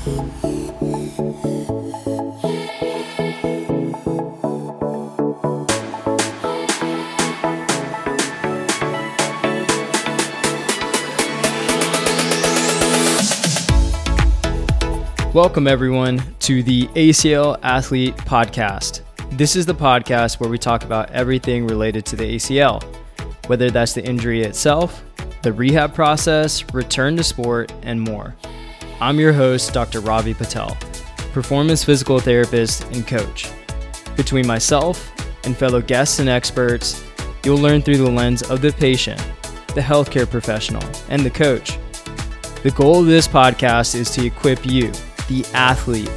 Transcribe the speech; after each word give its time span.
Welcome, 0.00 0.38
everyone, 15.66 16.22
to 16.38 16.62
the 16.62 16.86
ACL 16.94 17.58
Athlete 17.62 18.16
Podcast. 18.16 19.02
This 19.32 19.54
is 19.54 19.66
the 19.66 19.74
podcast 19.74 20.40
where 20.40 20.48
we 20.48 20.56
talk 20.56 20.84
about 20.84 21.10
everything 21.10 21.66
related 21.66 22.06
to 22.06 22.16
the 22.16 22.36
ACL, 22.36 22.82
whether 23.48 23.70
that's 23.70 23.92
the 23.92 24.02
injury 24.02 24.44
itself, 24.44 25.04
the 25.42 25.52
rehab 25.52 25.92
process, 25.92 26.64
return 26.72 27.18
to 27.18 27.22
sport, 27.22 27.70
and 27.82 28.00
more. 28.00 28.34
I'm 29.02 29.18
your 29.18 29.32
host, 29.32 29.72
Dr. 29.72 30.00
Ravi 30.00 30.34
Patel, 30.34 30.76
performance 31.32 31.82
physical 31.82 32.20
therapist 32.20 32.84
and 32.92 33.06
coach. 33.06 33.50
Between 34.14 34.46
myself 34.46 35.10
and 35.46 35.56
fellow 35.56 35.80
guests 35.80 36.18
and 36.18 36.28
experts, 36.28 37.02
you'll 37.42 37.56
learn 37.56 37.80
through 37.80 37.96
the 37.96 38.10
lens 38.10 38.42
of 38.42 38.60
the 38.60 38.72
patient, 38.72 39.18
the 39.74 39.80
healthcare 39.80 40.28
professional, 40.28 40.82
and 41.08 41.22
the 41.22 41.30
coach. 41.30 41.78
The 42.62 42.72
goal 42.72 43.00
of 43.00 43.06
this 43.06 43.26
podcast 43.26 43.94
is 43.94 44.10
to 44.10 44.26
equip 44.26 44.66
you 44.66 44.92
the 45.28 45.46
athlete 45.54 46.10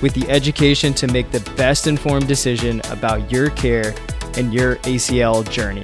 with 0.00 0.14
the 0.14 0.26
education 0.30 0.94
to 0.94 1.08
make 1.08 1.30
the 1.30 1.40
best 1.56 1.86
informed 1.86 2.26
decision 2.26 2.80
about 2.88 3.30
your 3.30 3.50
care 3.50 3.94
and 4.38 4.54
your 4.54 4.76
ACL 4.76 5.48
journey. 5.50 5.82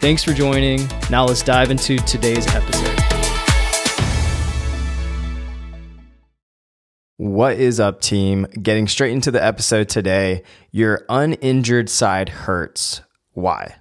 Thanks 0.00 0.24
for 0.24 0.32
joining. 0.32 0.88
Now 1.10 1.26
let's 1.26 1.42
dive 1.42 1.70
into 1.70 1.98
today's 1.98 2.46
episode. 2.54 2.93
What 7.34 7.58
is 7.58 7.80
up, 7.80 8.00
team? 8.00 8.46
Getting 8.62 8.86
straight 8.86 9.10
into 9.10 9.32
the 9.32 9.44
episode 9.44 9.88
today. 9.88 10.44
Your 10.70 11.04
uninjured 11.08 11.90
side 11.90 12.28
hurts. 12.28 13.00
Why? 13.32 13.74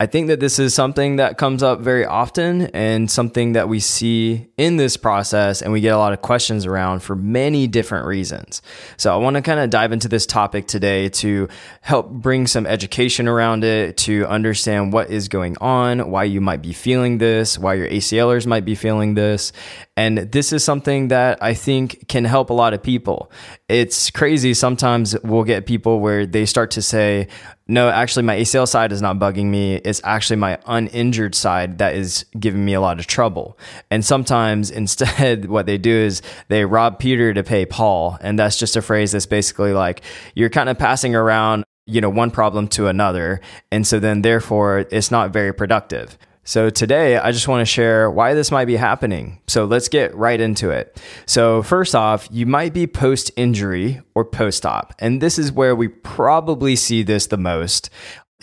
I 0.00 0.06
think 0.06 0.26
that 0.26 0.40
this 0.40 0.58
is 0.58 0.74
something 0.74 1.16
that 1.16 1.38
comes 1.38 1.62
up 1.62 1.80
very 1.80 2.04
often 2.04 2.62
and 2.74 3.08
something 3.08 3.52
that 3.52 3.68
we 3.68 3.78
see 3.78 4.48
in 4.58 4.76
this 4.76 4.96
process 4.96 5.62
and 5.62 5.72
we 5.72 5.80
get 5.80 5.94
a 5.94 5.98
lot 5.98 6.12
of 6.12 6.20
questions 6.20 6.66
around 6.66 7.00
for 7.00 7.14
many 7.14 7.68
different 7.68 8.04
reasons. 8.04 8.60
So 8.96 9.14
I 9.14 9.18
want 9.18 9.36
to 9.36 9.42
kind 9.42 9.60
of 9.60 9.70
dive 9.70 9.92
into 9.92 10.08
this 10.08 10.26
topic 10.26 10.66
today 10.66 11.10
to 11.10 11.48
help 11.80 12.10
bring 12.10 12.48
some 12.48 12.66
education 12.66 13.28
around 13.28 13.62
it, 13.62 13.96
to 13.98 14.26
understand 14.26 14.92
what 14.92 15.10
is 15.10 15.28
going 15.28 15.56
on, 15.60 16.10
why 16.10 16.24
you 16.24 16.40
might 16.40 16.60
be 16.60 16.72
feeling 16.72 17.18
this, 17.18 17.56
why 17.56 17.74
your 17.74 17.88
ACLers 17.88 18.48
might 18.48 18.64
be 18.64 18.74
feeling 18.74 19.14
this. 19.14 19.52
And 19.96 20.18
this 20.18 20.52
is 20.52 20.64
something 20.64 21.06
that 21.08 21.40
I 21.40 21.54
think 21.54 22.08
can 22.08 22.24
help 22.24 22.50
a 22.50 22.52
lot 22.52 22.74
of 22.74 22.82
people. 22.82 23.30
It's 23.68 24.10
crazy. 24.10 24.54
Sometimes 24.54 25.16
we'll 25.22 25.44
get 25.44 25.66
people 25.66 26.00
where 26.00 26.26
they 26.26 26.46
start 26.46 26.72
to 26.72 26.82
say, 26.82 27.28
no, 27.66 27.88
actually, 27.88 28.24
my 28.24 28.36
ACL 28.36 28.68
side 28.68 28.92
is 28.92 29.00
not 29.00 29.18
bugging 29.18 29.46
me. 29.46 29.76
It's 29.76 30.02
actually 30.04 30.36
my 30.36 30.58
uninjured 30.66 31.34
side 31.34 31.78
that 31.78 31.94
is 31.94 32.26
giving 32.38 32.62
me 32.62 32.74
a 32.74 32.80
lot 32.80 32.98
of 32.98 33.06
trouble. 33.06 33.58
And 33.90 34.04
sometimes 34.04 34.70
instead, 34.82 35.46
what 35.46 35.64
they 35.64 35.78
do 35.78 35.94
is 35.94 36.20
they 36.48 36.64
rob 36.66 36.98
Peter 36.98 37.32
to 37.32 37.42
pay 37.42 37.64
Paul. 37.64 38.18
And 38.20 38.38
that's 38.38 38.58
just 38.58 38.76
a 38.76 38.82
phrase 38.82 39.12
that's 39.12 39.26
basically 39.26 39.72
like 39.72 40.02
you're 40.34 40.50
kind 40.50 40.68
of 40.68 40.78
passing 40.78 41.14
around, 41.14 41.64
you 41.86 42.02
know, 42.02 42.10
one 42.10 42.30
problem 42.30 42.68
to 42.68 42.88
another. 42.88 43.40
And 43.72 43.86
so 43.86 43.98
then, 43.98 44.20
therefore, 44.20 44.86
it's 44.90 45.10
not 45.10 45.32
very 45.32 45.54
productive. 45.54 46.18
So 46.44 46.68
today 46.68 47.16
I 47.16 47.32
just 47.32 47.48
want 47.48 47.62
to 47.62 47.64
share 47.64 48.10
why 48.10 48.34
this 48.34 48.50
might 48.50 48.66
be 48.66 48.76
happening. 48.76 49.40
So 49.46 49.64
let's 49.64 49.88
get 49.88 50.14
right 50.14 50.38
into 50.38 50.70
it. 50.70 51.00
So 51.26 51.62
first 51.62 51.94
off, 51.94 52.28
you 52.30 52.44
might 52.44 52.74
be 52.74 52.86
post 52.86 53.30
injury 53.34 54.02
or 54.14 54.26
post 54.26 54.66
op. 54.66 54.94
And 54.98 55.22
this 55.22 55.38
is 55.38 55.50
where 55.50 55.74
we 55.74 55.88
probably 55.88 56.76
see 56.76 57.02
this 57.02 57.28
the 57.28 57.38
most. 57.38 57.88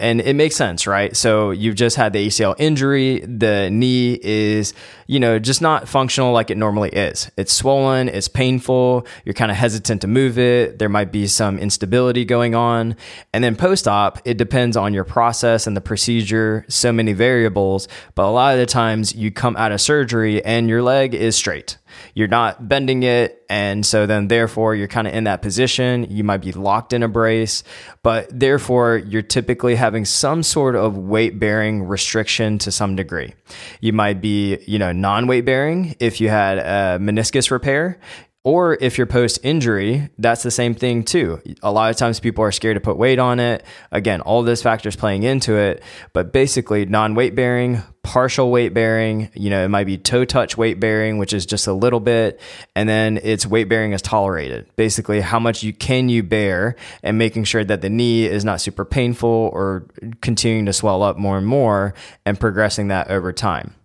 And 0.02 0.20
it 0.20 0.36
makes 0.36 0.56
sense, 0.56 0.88
right? 0.88 1.16
So 1.16 1.52
you've 1.52 1.76
just 1.76 1.96
had 1.96 2.12
the 2.12 2.28
ACL 2.28 2.56
injury. 2.58 3.20
The 3.20 3.70
knee 3.70 4.20
is, 4.22 4.74
you 5.06 5.20
know, 5.20 5.38
just 5.38 5.62
not 5.62 5.88
functional 5.88 6.34
like 6.34 6.50
it 6.50 6.58
normally 6.58 6.90
is. 6.90 7.30
It's 7.38 7.54
swollen, 7.54 8.10
it's 8.10 8.28
painful. 8.28 9.06
You're 9.24 9.36
kind 9.36 9.52
of 9.52 9.58
hesitant 9.58 10.02
to 10.02 10.08
move 10.08 10.40
it. 10.40 10.80
There 10.80 10.90
might 10.90 11.12
be 11.12 11.28
some 11.28 11.60
instability 11.60 12.26
going 12.26 12.56
on. 12.56 12.96
And 13.32 13.44
then 13.44 13.56
post 13.56 13.88
op, 13.88 14.20
it 14.26 14.38
depends 14.38 14.76
on 14.76 14.94
your 14.94 15.04
process 15.04 15.68
and 15.68 15.78
the 15.78 15.82
procedure, 15.82 16.66
so 16.68 16.92
many 16.92 17.14
variables. 17.14 17.88
But 18.16 18.26
a 18.26 18.32
lot 18.32 18.54
of 18.54 18.60
the 18.60 18.66
times 18.66 19.14
you 19.14 19.32
come 19.32 19.56
out 19.56 19.72
of 19.72 19.80
surgery 19.80 20.44
and 20.44 20.68
your 20.68 20.82
leg 20.82 21.14
is 21.14 21.36
straight 21.36 21.78
you're 22.14 22.28
not 22.28 22.68
bending 22.68 23.04
it. 23.04 23.41
And 23.52 23.86
so 23.86 24.06
then, 24.06 24.30
therefore, 24.30 24.76
you're 24.76 24.88
kind 24.88 25.08
of 25.08 25.14
in 25.14 25.26
that 25.26 25.42
position. 25.42 26.08
You 26.10 26.24
might 26.24 26.38
be 26.38 26.54
locked 26.54 26.94
in 26.94 27.04
a 27.04 27.10
brace, 27.10 27.66
but 28.02 28.30
therefore, 28.32 28.96
you're 29.06 29.22
typically 29.22 29.76
having 29.76 30.06
some 30.06 30.42
sort 30.42 30.78
of 30.78 30.98
weight 30.98 31.38
bearing 31.38 31.84
restriction 31.84 32.60
to 32.60 32.72
some 32.72 32.96
degree. 32.96 33.34
You 33.82 33.92
might 33.92 34.22
be, 34.22 34.58
you 34.68 34.80
know, 34.80 34.94
non 34.94 35.28
weight 35.28 35.44
bearing 35.44 35.98
if 36.00 36.22
you 36.22 36.30
had 36.30 36.60
a 36.60 36.98
meniscus 37.04 37.52
repair. 37.52 38.00
Or 38.44 38.76
if 38.82 38.98
you're 38.98 39.06
post 39.06 39.40
injury, 39.44 40.10
that's 40.18 40.42
the 40.42 40.50
same 40.50 40.74
thing 40.74 41.04
too. 41.04 41.40
A 41.62 41.72
lot 41.72 41.92
of 41.92 41.98
times 41.98 42.20
people 42.20 42.44
are 42.44 42.52
scared 42.52 42.76
to 42.76 42.82
put 42.82 42.98
weight 42.98 43.20
on 43.20 43.40
it. 43.40 43.64
Again, 43.92 44.20
all 44.22 44.42
those 44.42 44.64
factors 44.64 44.96
playing 44.96 45.22
into 45.22 45.58
it, 45.58 45.84
but 46.12 46.34
basically 46.34 46.88
non 46.88 47.14
weight 47.14 47.36
bearing, 47.36 47.84
partial 48.02 48.50
weight 48.50 48.74
bearing, 48.74 49.30
you 49.36 49.52
know, 49.52 49.64
it 49.64 49.68
might 49.68 49.86
be 49.86 49.96
toe 49.96 50.26
touch 50.26 50.58
weight 50.58 50.80
bearing, 50.80 51.20
which 51.20 51.34
is 51.34 51.46
just 51.46 51.68
a 51.68 51.74
little 51.74 52.00
bit, 52.00 52.42
and 52.76 52.90
then 52.90 53.20
it's 53.22 53.46
weight 53.46 53.70
bearing 53.70 53.94
as 53.94 54.02
tolerated. 54.02 54.68
Basically, 54.76 55.22
how 55.22 55.40
much 55.40 55.62
you 55.62 55.72
can 55.72 56.10
you 56.10 56.24
bear 56.24 56.76
and 57.04 57.20
making 57.20 57.44
sure 57.44 57.64
that 57.64 57.82
the 57.82 57.92
knee 57.92 58.26
is 58.26 58.44
not 58.44 58.60
super 58.60 58.86
painful 58.86 59.52
or 59.54 59.86
continuing 60.22 60.66
to 60.66 60.74
swell 60.74 61.04
up 61.04 61.16
more 61.16 61.38
and 61.38 61.46
more 61.46 61.94
and 62.26 62.40
progressing 62.40 62.88
that 62.88 63.12
over 63.12 63.32
time. 63.32 63.76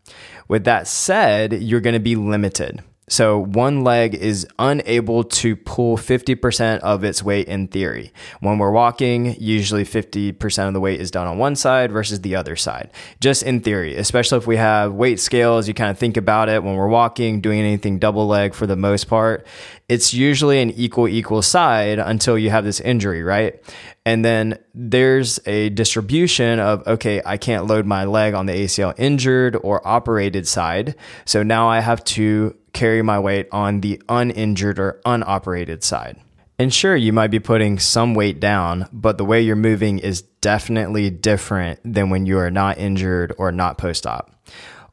With 0.48 0.64
that 0.64 0.88
said, 0.88 1.52
you're 1.52 1.80
going 1.80 1.94
to 1.94 2.00
be 2.00 2.16
limited. 2.16 2.82
So 3.08 3.38
one 3.38 3.84
leg 3.84 4.14
is 4.14 4.48
unable 4.58 5.22
to 5.22 5.54
pull 5.54 5.96
50% 5.96 6.80
of 6.80 7.04
its 7.04 7.22
weight 7.22 7.46
in 7.46 7.68
theory. 7.68 8.12
When 8.40 8.58
we're 8.58 8.72
walking, 8.72 9.36
usually 9.40 9.84
50% 9.84 10.66
of 10.66 10.74
the 10.74 10.80
weight 10.80 11.00
is 11.00 11.12
done 11.12 11.28
on 11.28 11.38
one 11.38 11.54
side 11.54 11.92
versus 11.92 12.22
the 12.22 12.34
other 12.34 12.56
side. 12.56 12.90
Just 13.20 13.44
in 13.44 13.60
theory, 13.60 13.94
especially 13.94 14.38
if 14.38 14.48
we 14.48 14.56
have 14.56 14.92
weight 14.92 15.20
scales, 15.20 15.68
you 15.68 15.74
kind 15.74 15.90
of 15.90 15.98
think 15.98 16.16
about 16.16 16.48
it 16.48 16.64
when 16.64 16.74
we're 16.74 16.88
walking, 16.88 17.40
doing 17.40 17.60
anything 17.60 18.00
double 18.00 18.26
leg 18.26 18.54
for 18.54 18.66
the 18.66 18.74
most 18.74 19.04
part. 19.04 19.46
It's 19.88 20.12
usually 20.12 20.60
an 20.60 20.72
equal, 20.72 21.06
equal 21.06 21.42
side 21.42 22.00
until 22.00 22.36
you 22.36 22.50
have 22.50 22.64
this 22.64 22.80
injury, 22.80 23.22
right? 23.22 23.62
And 24.04 24.24
then 24.24 24.58
there's 24.74 25.38
a 25.46 25.68
distribution 25.70 26.58
of, 26.58 26.84
okay, 26.86 27.22
I 27.24 27.36
can't 27.36 27.66
load 27.66 27.86
my 27.86 28.04
leg 28.04 28.34
on 28.34 28.46
the 28.46 28.52
ACL 28.52 28.94
injured 28.98 29.56
or 29.62 29.86
operated 29.86 30.48
side. 30.48 30.96
So 31.24 31.44
now 31.44 31.68
I 31.68 31.80
have 31.80 32.02
to 32.04 32.56
carry 32.76 33.00
my 33.02 33.18
weight 33.18 33.48
on 33.50 33.80
the 33.80 34.00
uninjured 34.08 34.78
or 34.78 35.00
unoperated 35.06 35.82
side. 35.82 36.20
And 36.58 36.72
sure, 36.72 36.94
you 36.94 37.12
might 37.12 37.30
be 37.30 37.38
putting 37.38 37.78
some 37.78 38.14
weight 38.14 38.38
down, 38.38 38.88
but 38.92 39.18
the 39.18 39.24
way 39.24 39.40
you're 39.40 39.56
moving 39.56 39.98
is 39.98 40.22
definitely 40.22 41.10
different 41.10 41.80
than 41.84 42.10
when 42.10 42.26
you 42.26 42.38
are 42.38 42.50
not 42.50 42.78
injured 42.78 43.34
or 43.38 43.50
not 43.50 43.78
post 43.78 44.06
op. 44.06 44.30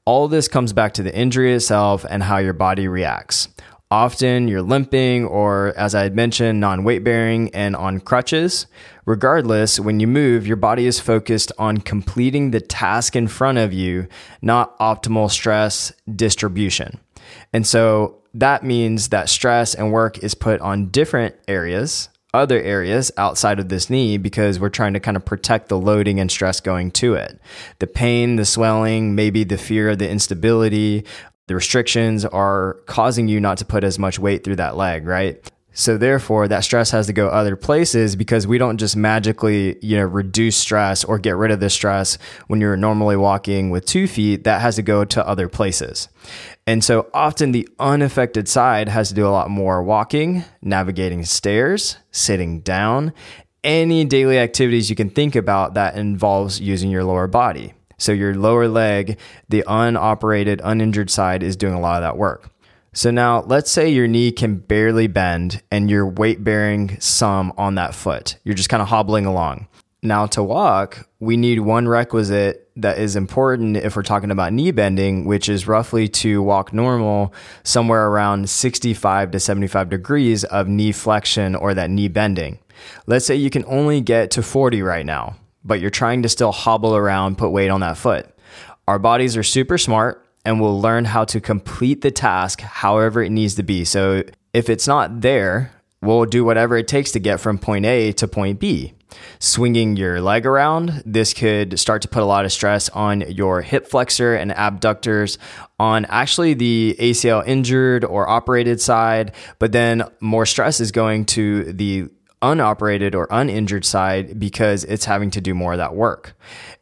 All 0.05 0.27
this 0.27 0.47
comes 0.47 0.73
back 0.73 0.93
to 0.95 1.03
the 1.03 1.15
injury 1.15 1.53
itself 1.53 2.05
and 2.09 2.23
how 2.23 2.37
your 2.37 2.53
body 2.53 2.87
reacts. 2.87 3.47
Often 3.91 4.47
you're 4.47 4.61
limping, 4.61 5.25
or 5.25 5.73
as 5.77 5.93
I 5.93 6.03
had 6.03 6.15
mentioned, 6.15 6.59
non 6.59 6.83
weight 6.83 7.03
bearing 7.03 7.53
and 7.53 7.75
on 7.75 7.99
crutches. 7.99 8.65
Regardless, 9.05 9.79
when 9.79 9.99
you 9.99 10.07
move, 10.07 10.47
your 10.47 10.57
body 10.57 10.87
is 10.87 10.99
focused 10.99 11.51
on 11.59 11.77
completing 11.77 12.51
the 12.51 12.59
task 12.59 13.15
in 13.15 13.27
front 13.27 13.59
of 13.59 13.71
you, 13.71 14.07
not 14.41 14.77
optimal 14.79 15.29
stress 15.29 15.93
distribution. 16.15 16.99
And 17.51 17.65
so 17.65 18.21
that 18.33 18.63
means 18.63 19.09
that 19.09 19.29
stress 19.29 19.75
and 19.75 19.91
work 19.91 20.17
is 20.19 20.33
put 20.33 20.59
on 20.61 20.87
different 20.87 21.35
areas, 21.47 22.09
other 22.33 22.59
areas 22.59 23.11
outside 23.17 23.59
of 23.59 23.69
this 23.69 23.89
knee 23.89 24.17
because 24.17 24.59
we're 24.59 24.69
trying 24.69 24.93
to 24.93 24.99
kind 24.99 25.15
of 25.15 25.23
protect 25.23 25.69
the 25.69 25.77
loading 25.77 26.19
and 26.19 26.31
stress 26.31 26.59
going 26.59 26.91
to 26.91 27.13
it. 27.13 27.39
The 27.79 27.87
pain, 27.87 28.37
the 28.37 28.45
swelling, 28.45 29.13
maybe 29.13 29.43
the 29.43 29.57
fear 29.57 29.91
of 29.91 29.99
the 29.99 30.09
instability, 30.09 31.05
the 31.47 31.55
restrictions 31.55 32.25
are 32.25 32.77
causing 32.85 33.27
you 33.27 33.39
not 33.39 33.57
to 33.59 33.65
put 33.65 33.83
as 33.83 33.99
much 33.99 34.17
weight 34.17 34.43
through 34.43 34.55
that 34.55 34.77
leg, 34.77 35.05
right? 35.05 35.51
So 35.73 35.97
therefore, 35.97 36.47
that 36.47 36.63
stress 36.63 36.91
has 36.91 37.07
to 37.07 37.13
go 37.13 37.27
other 37.29 37.55
places 37.55 38.15
because 38.15 38.45
we 38.45 38.57
don't 38.57 38.77
just 38.77 38.95
magically, 38.95 39.77
you 39.81 39.97
know, 39.97 40.05
reduce 40.05 40.55
stress 40.55 41.03
or 41.03 41.17
get 41.17 41.35
rid 41.35 41.51
of 41.51 41.59
the 41.59 41.69
stress 41.69 42.17
when 42.47 42.61
you're 42.61 42.77
normally 42.77 43.17
walking 43.17 43.71
with 43.71 43.85
two 43.85 44.07
feet. 44.07 44.43
That 44.43 44.61
has 44.61 44.75
to 44.75 44.83
go 44.83 45.03
to 45.03 45.27
other 45.27 45.49
places. 45.49 46.09
And 46.67 46.83
so 46.83 47.09
often 47.13 47.51
the 47.51 47.67
unaffected 47.79 48.47
side 48.47 48.87
has 48.87 49.09
to 49.09 49.15
do 49.15 49.25
a 49.25 49.29
lot 49.29 49.49
more 49.49 49.83
walking, 49.83 50.43
navigating 50.61 51.25
stairs, 51.25 51.97
sitting 52.11 52.61
down, 52.61 53.11
any 53.63 54.05
daily 54.05 54.37
activities 54.37 54.89
you 54.89 54.95
can 54.95 55.09
think 55.09 55.35
about 55.35 55.73
that 55.73 55.95
involves 55.95 56.59
using 56.59 56.91
your 56.91 57.03
lower 57.03 57.27
body. 57.27 57.73
So 57.97 58.11
your 58.11 58.35
lower 58.35 58.67
leg, 58.67 59.17
the 59.49 59.63
unoperated, 59.65 60.61
uninjured 60.63 61.09
side 61.09 61.41
is 61.43 61.55
doing 61.55 61.73
a 61.73 61.79
lot 61.79 61.95
of 61.95 62.01
that 62.01 62.17
work. 62.17 62.49
So 62.95 63.09
now 63.09 63.41
let's 63.41 63.71
say 63.71 63.89
your 63.89 64.07
knee 64.07 64.31
can 64.31 64.57
barely 64.57 65.07
bend 65.07 65.63
and 65.71 65.89
you're 65.89 66.07
weight 66.07 66.43
bearing 66.43 66.99
some 66.99 67.51
on 67.57 67.73
that 67.75 67.95
foot. 67.95 68.37
You're 68.43 68.53
just 68.53 68.69
kind 68.69 68.83
of 68.83 68.87
hobbling 68.87 69.25
along. 69.25 69.67
Now 70.03 70.27
to 70.27 70.43
walk, 70.43 71.09
we 71.19 71.35
need 71.35 71.61
one 71.61 71.87
requisite 71.87 72.69
that 72.75 72.99
is 72.99 73.15
important 73.15 73.77
if 73.77 73.95
we're 73.95 74.03
talking 74.03 74.29
about 74.29 74.53
knee 74.53 74.69
bending, 74.69 75.25
which 75.25 75.49
is 75.49 75.67
roughly 75.67 76.07
to 76.09 76.43
walk 76.43 76.71
normal 76.71 77.33
somewhere 77.63 78.07
around 78.07 78.47
65 78.47 79.31
to 79.31 79.39
75 79.39 79.89
degrees 79.89 80.43
of 80.43 80.67
knee 80.67 80.91
flexion 80.91 81.55
or 81.55 81.73
that 81.73 81.89
knee 81.89 82.09
bending. 82.09 82.59
Let's 83.07 83.25
say 83.25 83.35
you 83.35 83.49
can 83.49 83.65
only 83.65 84.01
get 84.01 84.29
to 84.31 84.43
40 84.43 84.83
right 84.83 85.05
now, 85.05 85.35
but 85.63 85.79
you're 85.79 85.89
trying 85.89 86.21
to 86.23 86.29
still 86.29 86.51
hobble 86.51 86.95
around, 86.95 87.39
put 87.39 87.49
weight 87.49 87.69
on 87.69 87.79
that 87.79 87.97
foot. 87.97 88.29
Our 88.87 88.99
bodies 88.99 89.35
are 89.35 89.43
super 89.43 89.79
smart 89.79 90.22
and 90.45 90.59
will 90.59 90.79
learn 90.79 91.05
how 91.05 91.25
to 91.25 91.39
complete 91.39 92.01
the 92.01 92.11
task 92.11 92.61
however 92.61 93.21
it 93.23 93.29
needs 93.29 93.55
to 93.55 93.63
be. 93.63 93.85
So 93.85 94.23
if 94.53 94.69
it's 94.69 94.87
not 94.87 95.21
there, 95.21 95.71
we'll 96.01 96.25
do 96.25 96.43
whatever 96.43 96.77
it 96.77 96.87
takes 96.87 97.11
to 97.13 97.19
get 97.19 97.39
from 97.39 97.57
point 97.57 97.85
A 97.85 98.11
to 98.13 98.27
point 98.27 98.59
B. 98.59 98.93
Swinging 99.39 99.95
your 99.95 100.21
leg 100.21 100.45
around, 100.45 101.03
this 101.05 101.33
could 101.33 101.79
start 101.79 102.01
to 102.01 102.07
put 102.07 102.23
a 102.23 102.25
lot 102.25 102.45
of 102.45 102.51
stress 102.51 102.89
on 102.89 103.21
your 103.21 103.61
hip 103.61 103.87
flexor 103.87 104.35
and 104.35 104.51
abductors 104.51 105.37
on 105.79 106.05
actually 106.05 106.55
the 106.55 106.95
ACL 106.99 107.45
injured 107.45 108.03
or 108.03 108.27
operated 108.27 108.81
side, 108.81 109.33
but 109.59 109.71
then 109.71 110.03
more 110.19 110.45
stress 110.45 110.79
is 110.79 110.91
going 110.91 111.25
to 111.25 111.71
the 111.73 112.09
unoperated 112.43 113.15
or 113.15 113.27
uninjured 113.31 113.85
side 113.85 114.39
because 114.39 114.83
it's 114.83 115.05
having 115.05 115.31
to 115.31 115.41
do 115.41 115.55
more 115.55 115.71
of 115.71 115.79
that 115.79 115.95
work. 115.95 116.35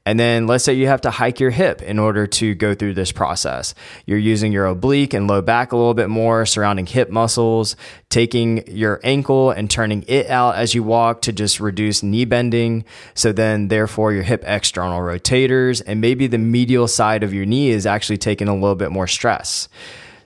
And 0.04 0.20
then 0.20 0.48
let's 0.48 0.64
say 0.64 0.74
you 0.74 0.88
have 0.88 1.02
to 1.02 1.12
hike 1.12 1.40
your 1.40 1.52
hip 1.52 1.82
in 1.84 2.00
order 2.00 2.26
to 2.26 2.56
go 2.56 2.74
through 2.74 2.96
this 2.96 3.12
process. 3.12 3.76
You're 4.08 4.18
using 4.18 4.52
your 4.52 4.66
oblique 4.66 5.14
and 5.14 5.28
low 5.28 5.44
back 5.44 5.72
a 5.72 5.78
little 5.78 5.94
bit 5.94 6.10
more, 6.10 6.46
surrounding 6.48 6.88
hip 6.88 7.12
muscles, 7.12 7.76
taking 8.10 8.66
your 8.68 9.00
ankle 9.04 9.52
and 9.52 9.70
turning 9.70 10.04
it 10.08 10.28
out 10.28 10.56
as 10.56 10.74
you 10.74 10.82
walk 10.82 11.22
to 11.22 11.32
just 11.32 11.60
reduce 11.60 12.02
knee 12.02 12.26
bending. 12.26 12.84
So 13.14 13.32
then, 13.32 13.68
therefore, 13.68 14.12
your 14.12 14.24
hip 14.24 14.44
external 14.48 15.00
rotators 15.00 15.84
and 15.86 16.02
maybe 16.02 16.26
the 16.26 16.40
medial 16.40 16.88
side 16.88 17.22
of 17.22 17.32
your 17.32 17.46
knee 17.46 17.70
is 17.70 17.86
actually 17.86 18.18
taking 18.18 18.48
a 18.48 18.56
little 18.56 18.76
bit 18.76 18.92
more 18.92 19.08
stress 19.08 19.70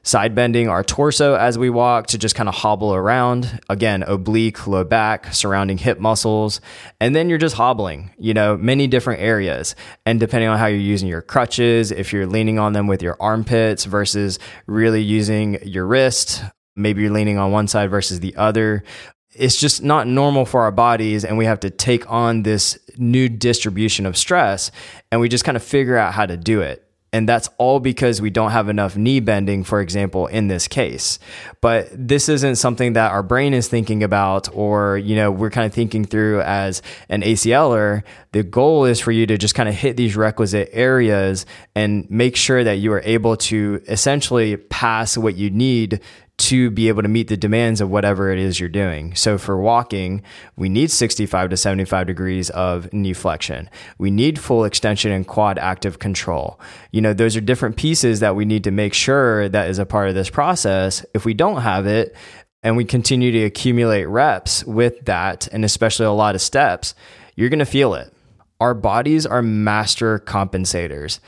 side 0.06 0.36
bending 0.36 0.69
our 0.69 0.84
torso 0.84 1.34
as 1.34 1.57
we 1.57 1.69
walk 1.69 2.06
to 2.07 2.18
just 2.18 2.36
kind 2.36 2.48
of 2.48 2.54
hobble 2.54 2.94
around. 2.94 3.60
Again, 3.69 4.04
oblique, 4.04 4.68
low 4.68 4.84
back, 4.84 5.34
surrounding 5.34 5.80
hip 5.80 6.00
muscles. 6.00 6.62
And 7.02 7.16
then 7.16 7.28
you're 7.28 7.40
just 7.40 7.56
hobbling, 7.56 8.12
you 8.18 8.34
know, 8.34 8.56
many 8.56 8.86
different 8.86 9.22
areas. 9.22 9.75
And 10.06 10.19
depending 10.19 10.48
on 10.48 10.60
how 10.60 10.68
you're 10.68 10.80
using 10.80 11.10
your 11.10 11.24
crutches, 11.24 11.92
if 11.92 12.13
you're 12.13 12.28
leaning 12.28 12.60
on 12.60 12.74
them 12.74 12.86
with 12.86 13.02
your 13.02 13.18
armpits 13.19 13.86
versus 13.86 14.38
really 14.68 15.02
using 15.02 15.57
your 15.68 15.88
wrist, 15.88 16.44
maybe 16.75 17.02
you're 17.02 17.12
leaning 17.12 17.40
on 17.40 17.52
one 17.52 17.68
side 17.68 17.90
versus 17.90 18.19
the 18.19 18.36
other. 18.36 18.84
It's 19.31 19.60
just 19.60 19.81
not 19.81 20.07
normal 20.07 20.46
for 20.46 20.62
our 20.62 20.72
bodies, 20.72 21.25
and 21.25 21.38
we 21.38 21.46
have 21.46 21.60
to 21.62 21.69
take 21.69 22.10
on 22.10 22.44
this 22.44 22.78
new 22.96 23.28
distribution 23.28 24.06
of 24.06 24.16
stress, 24.16 24.72
and 25.12 25.19
we 25.19 25.28
just 25.28 25.44
kind 25.44 25.57
of 25.57 25.63
figure 25.63 25.98
out 25.98 26.13
how 26.13 26.25
to 26.25 26.38
do 26.38 26.62
it. 26.62 26.85
And 27.16 27.30
that's 27.30 27.48
all 27.58 27.80
because 27.80 28.22
we 28.22 28.30
don't 28.30 28.52
have 28.52 28.68
enough 28.68 28.98
knee 28.98 29.22
bending, 29.22 29.64
for 29.64 29.80
example, 29.80 30.28
in 30.28 30.50
this 30.50 30.68
case. 30.68 31.18
But 31.62 31.88
this 31.94 32.28
isn't 32.28 32.58
something 32.58 32.92
that 32.92 33.14
our 33.14 33.24
brain 33.24 33.54
is 33.54 33.70
thinking 33.70 34.04
about, 34.04 34.54
or, 34.54 34.98
you 34.98 35.16
know, 35.16 35.32
we're 35.32 35.50
kind 35.50 35.66
of 35.66 35.74
thinking 35.74 36.04
through 36.04 36.42
as 36.42 36.82
an 37.08 37.22
ACLer. 37.22 38.04
The 38.34 38.44
goal 38.44 38.84
is 38.84 39.00
for 39.00 39.14
you 39.14 39.26
to 39.28 39.38
just 39.38 39.56
kind 39.56 39.70
of 39.70 39.76
hit 39.76 39.96
these 39.96 40.18
requisite 40.18 40.68
areas 40.74 41.46
and 41.74 42.06
make 42.12 42.36
sure 42.36 42.66
that 42.66 42.80
you 42.80 42.92
are 42.92 43.02
able 43.06 43.38
to 43.38 43.82
essentially 43.88 44.58
pass 44.58 45.18
what 45.18 45.36
you 45.36 45.50
need 45.50 46.02
to 46.38 46.70
be 46.70 46.90
able 46.90 47.02
to 47.02 47.08
meet 47.08 47.28
the 47.28 47.38
demands 47.38 47.80
of 47.80 47.90
whatever 47.90 48.32
it 48.32 48.40
is 48.40 48.60
you're 48.60 48.68
doing. 48.68 49.16
So 49.16 49.38
for 49.38 49.58
walking, 49.58 50.22
we 50.58 50.68
need 50.68 50.92
65 50.92 51.50
to 51.50 51.58
75 51.58 52.08
degrees 52.08 52.50
of 52.50 52.92
knee 52.92 53.14
flexion. 53.14 53.70
We 53.98 54.12
need 54.12 54.38
full 54.38 54.66
extension 54.66 55.12
and 55.12 55.26
quad 55.26 55.58
active 55.58 56.00
control. 56.00 56.60
You 56.92 57.02
know, 57.02 57.14
those 57.14 57.36
are 57.38 57.42
different 57.42 57.78
pieces 57.78 58.20
that 58.20 58.36
we 58.36 58.44
need 58.44 58.66
to 58.66 58.72
make 58.72 58.94
sure 58.94 59.48
that 59.50 59.70
is 59.70 59.80
a 59.80 59.86
part 59.86 60.10
of 60.10 60.16
this 60.16 60.30
process. 60.30 61.06
If 61.14 61.24
we 61.24 61.34
don't 61.34 61.62
have 61.62 61.88
it, 61.88 62.16
and 62.64 62.76
we 62.76 62.84
continue 62.84 63.31
to 63.31 63.44
accumulate 63.44 64.06
reps 64.06 64.66
with 64.66 65.06
that, 65.06 65.48
and 65.52 65.64
especially 65.64 66.08
a 66.08 66.12
lot 66.12 66.34
of 66.34 66.42
steps, 66.42 66.96
you're 67.36 67.50
to 67.50 67.64
feel 67.64 67.94
it. 67.94 68.12
Our 68.60 68.74
bodies 68.74 69.28
are 69.28 69.44
master 69.44 70.18
compensators. 70.18 71.20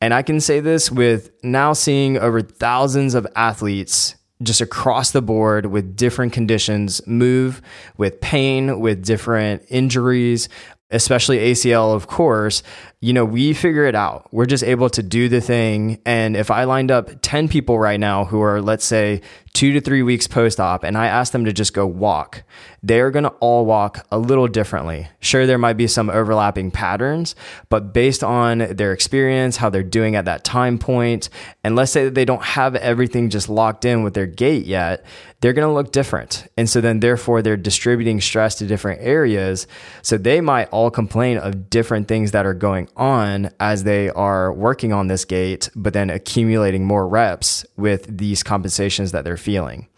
And 0.00 0.14
I 0.14 0.22
can 0.22 0.38
say 0.38 0.60
this 0.60 0.92
with 0.92 1.32
now 1.42 1.72
seeing 1.72 2.16
over 2.16 2.42
thousands 2.42 3.14
of 3.14 3.26
athletes 3.34 4.14
just 4.42 4.60
across 4.60 5.12
the 5.12 5.22
board 5.22 5.66
with 5.66 5.96
different 5.96 6.32
conditions 6.32 7.00
move 7.06 7.62
with 7.96 8.20
pain, 8.20 8.80
with 8.80 9.04
different 9.04 9.62
injuries, 9.68 10.48
especially 10.90 11.38
ACL, 11.38 11.94
of 11.94 12.06
course, 12.06 12.62
you 13.04 13.12
know, 13.12 13.26
we 13.26 13.52
figure 13.52 13.84
it 13.84 13.94
out. 13.94 14.32
We're 14.32 14.46
just 14.46 14.64
able 14.64 14.88
to 14.88 15.02
do 15.02 15.28
the 15.28 15.42
thing. 15.42 16.00
And 16.06 16.34
if 16.34 16.50
I 16.50 16.64
lined 16.64 16.90
up 16.90 17.10
10 17.20 17.48
people 17.48 17.78
right 17.78 18.00
now 18.00 18.24
who 18.24 18.40
are, 18.40 18.62
let's 18.62 18.86
say, 18.86 19.20
two 19.52 19.72
to 19.72 19.80
three 19.80 20.02
weeks 20.02 20.26
post 20.26 20.58
op, 20.58 20.82
and 20.84 20.96
I 20.96 21.06
ask 21.06 21.30
them 21.32 21.44
to 21.44 21.52
just 21.52 21.74
go 21.74 21.86
walk, 21.86 22.44
they're 22.82 23.10
going 23.10 23.24
to 23.24 23.34
all 23.40 23.66
walk 23.66 24.04
a 24.10 24.18
little 24.18 24.48
differently. 24.48 25.08
Sure, 25.20 25.46
there 25.46 25.58
might 25.58 25.76
be 25.76 25.86
some 25.86 26.08
overlapping 26.08 26.70
patterns, 26.70 27.36
but 27.68 27.92
based 27.92 28.24
on 28.24 28.58
their 28.58 28.92
experience, 28.92 29.58
how 29.58 29.70
they're 29.70 29.82
doing 29.82 30.16
at 30.16 30.24
that 30.24 30.42
time 30.42 30.78
point, 30.78 31.28
and 31.62 31.76
let's 31.76 31.92
say 31.92 32.04
that 32.04 32.14
they 32.14 32.24
don't 32.24 32.42
have 32.42 32.74
everything 32.74 33.30
just 33.30 33.48
locked 33.48 33.84
in 33.84 34.02
with 34.02 34.14
their 34.14 34.26
gait 34.26 34.66
yet, 34.66 35.04
they're 35.40 35.52
going 35.52 35.68
to 35.68 35.74
look 35.74 35.92
different. 35.92 36.46
And 36.56 36.68
so 36.68 36.80
then, 36.80 37.00
therefore, 37.00 37.42
they're 37.42 37.56
distributing 37.56 38.20
stress 38.20 38.54
to 38.56 38.66
different 38.66 39.02
areas. 39.02 39.66
So 40.00 40.16
they 40.16 40.40
might 40.40 40.70
all 40.70 40.90
complain 40.90 41.36
of 41.36 41.68
different 41.68 42.08
things 42.08 42.32
that 42.32 42.46
are 42.46 42.54
going 42.54 42.88
on 42.96 43.50
as 43.60 43.84
they 43.84 44.10
are 44.10 44.52
working 44.52 44.92
on 44.92 45.06
this 45.06 45.24
gait, 45.24 45.70
but 45.74 45.92
then 45.92 46.10
accumulating 46.10 46.84
more 46.84 47.06
reps 47.08 47.64
with 47.76 48.18
these 48.18 48.42
compensations 48.42 49.12
that 49.12 49.24
they're 49.24 49.36
feeling. 49.36 49.88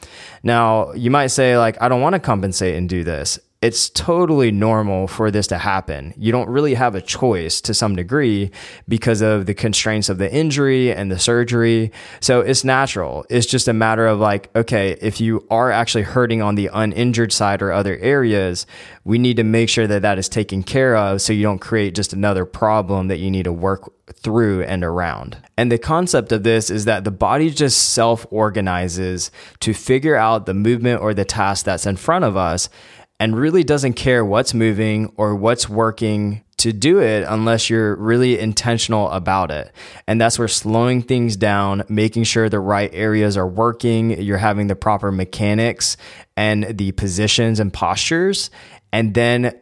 Now, 0.42 0.92
you 0.92 1.10
might 1.10 1.28
say, 1.28 1.58
like, 1.58 1.80
I 1.80 1.88
don't 1.88 2.00
want 2.00 2.14
to 2.14 2.20
compensate 2.20 2.76
and 2.76 2.88
do 2.88 3.04
this 3.04 3.38
it's 3.66 3.90
totally 3.90 4.52
normal 4.52 5.08
for 5.08 5.32
this 5.32 5.48
to 5.48 5.58
happen. 5.58 6.14
You 6.16 6.30
don't 6.30 6.48
really 6.48 6.74
have 6.74 6.94
a 6.94 7.00
choice 7.00 7.60
to 7.62 7.74
some 7.74 7.96
degree 7.96 8.52
because 8.86 9.20
of 9.22 9.46
the 9.46 9.54
constraints 9.54 10.08
of 10.08 10.18
the 10.18 10.32
injury 10.32 10.92
and 10.92 11.10
the 11.10 11.18
surgery. 11.18 11.90
So 12.20 12.42
it's 12.42 12.62
natural. 12.62 13.26
It's 13.28 13.44
just 13.44 13.66
a 13.66 13.72
matter 13.72 14.06
of 14.06 14.20
like, 14.20 14.54
okay, 14.54 14.96
if 15.00 15.20
you 15.20 15.44
are 15.50 15.72
actually 15.72 16.04
hurting 16.04 16.42
on 16.42 16.54
the 16.54 16.70
uninjured 16.72 17.32
side 17.32 17.60
or 17.60 17.72
other 17.72 17.96
areas, 17.96 18.66
we 19.02 19.18
need 19.18 19.36
to 19.38 19.42
make 19.42 19.68
sure 19.68 19.88
that 19.88 20.02
that 20.02 20.16
is 20.16 20.28
taken 20.28 20.62
care 20.62 20.96
of 20.96 21.20
so 21.20 21.32
you 21.32 21.42
don't 21.42 21.58
create 21.58 21.96
just 21.96 22.12
another 22.12 22.44
problem 22.44 23.08
that 23.08 23.18
you 23.18 23.32
need 23.32 23.46
to 23.46 23.52
work 23.52 23.92
through 24.12 24.62
and 24.62 24.84
around. 24.84 25.38
And 25.56 25.72
the 25.72 25.78
concept 25.78 26.30
of 26.30 26.44
this 26.44 26.70
is 26.70 26.84
that 26.84 27.02
the 27.02 27.10
body 27.10 27.50
just 27.50 27.94
self 27.94 28.24
organizes 28.30 29.32
to 29.58 29.74
figure 29.74 30.14
out 30.14 30.46
the 30.46 30.54
movement 30.54 31.00
or 31.00 31.14
the 31.14 31.24
task 31.24 31.64
that's 31.64 31.86
in 31.86 31.96
front 31.96 32.24
of 32.24 32.36
us 32.36 32.68
and 33.18 33.36
really 33.36 33.64
doesn't 33.64 33.94
care 33.94 34.24
what's 34.24 34.54
moving 34.54 35.12
or 35.16 35.34
what's 35.34 35.68
working 35.68 36.42
to 36.58 36.72
do 36.72 37.00
it 37.00 37.24
unless 37.28 37.68
you're 37.68 37.96
really 37.96 38.38
intentional 38.38 39.10
about 39.10 39.50
it. 39.50 39.72
And 40.06 40.20
that's 40.20 40.38
where 40.38 40.48
slowing 40.48 41.02
things 41.02 41.36
down, 41.36 41.84
making 41.88 42.24
sure 42.24 42.48
the 42.48 42.60
right 42.60 42.90
areas 42.92 43.36
are 43.36 43.46
working, 43.46 44.22
you're 44.22 44.38
having 44.38 44.66
the 44.66 44.76
proper 44.76 45.12
mechanics 45.12 45.96
and 46.36 46.78
the 46.78 46.92
positions 46.92 47.60
and 47.60 47.72
postures, 47.72 48.50
and 48.92 49.14
then 49.14 49.58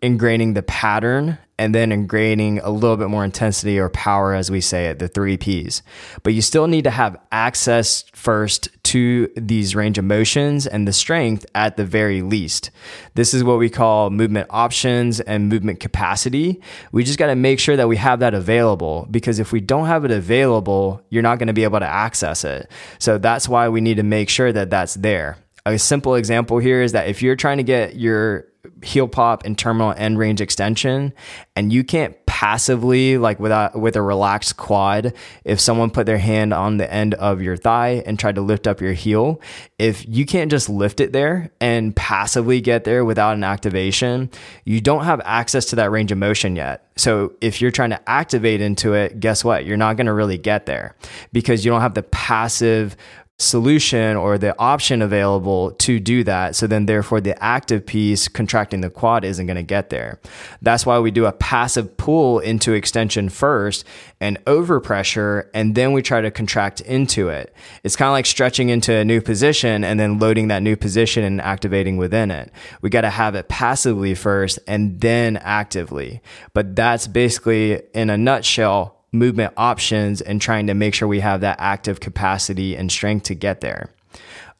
ingraining 0.00 0.54
the 0.54 0.62
pattern 0.62 1.38
and 1.62 1.72
then 1.72 1.90
ingraining 1.90 2.60
a 2.64 2.70
little 2.70 2.96
bit 2.96 3.08
more 3.08 3.24
intensity 3.24 3.78
or 3.78 3.88
power, 3.88 4.34
as 4.34 4.50
we 4.50 4.60
say 4.60 4.86
it, 4.86 4.98
the 4.98 5.06
three 5.06 5.36
P's. 5.36 5.80
But 6.24 6.34
you 6.34 6.42
still 6.42 6.66
need 6.66 6.82
to 6.82 6.90
have 6.90 7.16
access 7.30 8.02
first 8.12 8.68
to 8.82 9.30
these 9.36 9.76
range 9.76 9.96
of 9.96 10.04
motions 10.04 10.66
and 10.66 10.88
the 10.88 10.92
strength 10.92 11.46
at 11.54 11.76
the 11.76 11.84
very 11.84 12.20
least. 12.20 12.72
This 13.14 13.32
is 13.32 13.44
what 13.44 13.60
we 13.60 13.70
call 13.70 14.10
movement 14.10 14.48
options 14.50 15.20
and 15.20 15.48
movement 15.48 15.78
capacity. 15.78 16.60
We 16.90 17.04
just 17.04 17.18
got 17.18 17.28
to 17.28 17.36
make 17.36 17.60
sure 17.60 17.76
that 17.76 17.86
we 17.86 17.96
have 17.96 18.18
that 18.18 18.34
available 18.34 19.06
because 19.08 19.38
if 19.38 19.52
we 19.52 19.60
don't 19.60 19.86
have 19.86 20.04
it 20.04 20.10
available, 20.10 21.00
you're 21.10 21.22
not 21.22 21.38
going 21.38 21.46
to 21.46 21.52
be 21.52 21.62
able 21.62 21.78
to 21.78 21.86
access 21.86 22.42
it. 22.42 22.68
So 22.98 23.18
that's 23.18 23.48
why 23.48 23.68
we 23.68 23.80
need 23.80 23.98
to 23.98 24.02
make 24.02 24.28
sure 24.28 24.50
that 24.50 24.68
that's 24.68 24.94
there. 24.94 25.38
A 25.64 25.78
simple 25.78 26.16
example 26.16 26.58
here 26.58 26.82
is 26.82 26.92
that 26.92 27.08
if 27.08 27.22
you're 27.22 27.36
trying 27.36 27.58
to 27.58 27.62
get 27.62 27.96
your 27.96 28.46
heel 28.82 29.08
pop 29.08 29.44
and 29.44 29.58
terminal 29.58 29.92
end 29.96 30.18
range 30.18 30.40
extension 30.40 31.12
and 31.56 31.72
you 31.72 31.82
can't 31.82 32.14
passively 32.26 33.18
like 33.18 33.38
without 33.40 33.78
with 33.78 33.96
a 33.96 34.02
relaxed 34.02 34.56
quad 34.56 35.12
if 35.44 35.60
someone 35.60 35.90
put 35.90 36.06
their 36.06 36.18
hand 36.18 36.52
on 36.52 36.76
the 36.76 36.92
end 36.92 37.14
of 37.14 37.42
your 37.42 37.56
thigh 37.56 38.02
and 38.06 38.18
tried 38.18 38.34
to 38.34 38.40
lift 38.40 38.66
up 38.66 38.80
your 38.80 38.92
heel 38.92 39.40
if 39.78 40.04
you 40.08 40.24
can't 40.24 40.50
just 40.50 40.68
lift 40.68 41.00
it 41.00 41.12
there 41.12 41.50
and 41.60 41.94
passively 41.94 42.60
get 42.60 42.84
there 42.84 43.04
without 43.04 43.34
an 43.34 43.44
activation 43.44 44.30
you 44.64 44.80
don't 44.80 45.04
have 45.04 45.20
access 45.24 45.66
to 45.66 45.76
that 45.76 45.90
range 45.90 46.12
of 46.12 46.18
motion 46.18 46.56
yet. 46.56 46.88
So 46.96 47.32
if 47.40 47.60
you're 47.60 47.70
trying 47.70 47.90
to 47.90 48.08
activate 48.10 48.60
into 48.60 48.94
it 48.94 49.18
guess 49.18 49.44
what? 49.44 49.64
You're 49.64 49.76
not 49.76 49.96
going 49.96 50.06
to 50.06 50.12
really 50.12 50.38
get 50.38 50.66
there 50.66 50.96
because 51.32 51.64
you 51.64 51.70
don't 51.70 51.80
have 51.80 51.94
the 51.94 52.02
passive 52.02 52.96
solution 53.42 54.16
or 54.16 54.38
the 54.38 54.58
option 54.58 55.02
available 55.02 55.72
to 55.72 56.00
do 56.00 56.24
that. 56.24 56.56
So 56.56 56.66
then, 56.66 56.86
therefore, 56.86 57.20
the 57.20 57.40
active 57.42 57.84
piece 57.84 58.28
contracting 58.28 58.80
the 58.80 58.90
quad 58.90 59.24
isn't 59.24 59.46
going 59.46 59.56
to 59.56 59.62
get 59.62 59.90
there. 59.90 60.20
That's 60.62 60.86
why 60.86 60.98
we 60.98 61.10
do 61.10 61.26
a 61.26 61.32
passive 61.32 61.96
pull 61.96 62.38
into 62.38 62.72
extension 62.72 63.28
first 63.28 63.84
and 64.20 64.42
overpressure, 64.44 65.48
and 65.52 65.74
then 65.74 65.92
we 65.92 66.00
try 66.02 66.20
to 66.20 66.30
contract 66.30 66.80
into 66.80 67.28
it. 67.28 67.52
It's 67.82 67.96
kind 67.96 68.08
of 68.08 68.12
like 68.12 68.26
stretching 68.26 68.68
into 68.68 68.94
a 68.94 69.04
new 69.04 69.20
position 69.20 69.84
and 69.84 69.98
then 69.98 70.18
loading 70.18 70.48
that 70.48 70.62
new 70.62 70.76
position 70.76 71.24
and 71.24 71.40
activating 71.40 71.96
within 71.96 72.30
it. 72.30 72.50
We 72.80 72.90
got 72.90 73.00
to 73.02 73.10
have 73.10 73.34
it 73.34 73.48
passively 73.48 74.14
first 74.14 74.58
and 74.66 75.00
then 75.00 75.36
actively. 75.38 76.22
But 76.54 76.76
that's 76.76 77.06
basically, 77.06 77.82
in 77.92 78.10
a 78.10 78.16
nutshell, 78.16 79.01
movement 79.12 79.52
options 79.56 80.20
and 80.20 80.40
trying 80.40 80.66
to 80.66 80.74
make 80.74 80.94
sure 80.94 81.06
we 81.06 81.20
have 81.20 81.42
that 81.42 81.56
active 81.60 82.00
capacity 82.00 82.74
and 82.76 82.90
strength 82.90 83.24
to 83.24 83.34
get 83.34 83.60
there. 83.60 83.90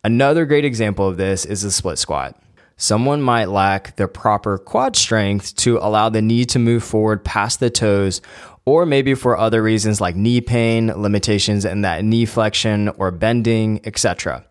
Another 0.05 0.45
great 0.45 0.65
example 0.65 1.09
of 1.09 1.17
this 1.17 1.45
is 1.45 1.63
the 1.63 1.71
split 1.71 1.99
squat. 1.99 2.39
Someone 2.77 3.23
might 3.23 3.49
lack 3.49 3.97
the 3.97 4.09
proper 4.09 4.59
quad 4.59 4.97
strength 4.97 5.55
to 5.57 5.79
allow 5.79 6.09
the 6.09 6.23
knee 6.23 6.45
to 6.47 6.59
move 6.59 6.83
forward 6.83 7.25
past 7.25 7.61
the 7.61 7.71
toes, 7.71 8.21
or 8.65 8.87
maybe 8.87 9.15
for 9.15 9.37
other 9.37 9.63
reasons 9.63 10.01
like 10.01 10.15
knee 10.15 10.41
pain, 10.41 10.89
limitations 10.89 11.65
in 11.65 11.83
that 11.83 12.05
knee 12.05 12.27
flexion 12.27 12.89
or 12.91 13.11
bending, 13.11 13.81
etc. 13.85 14.45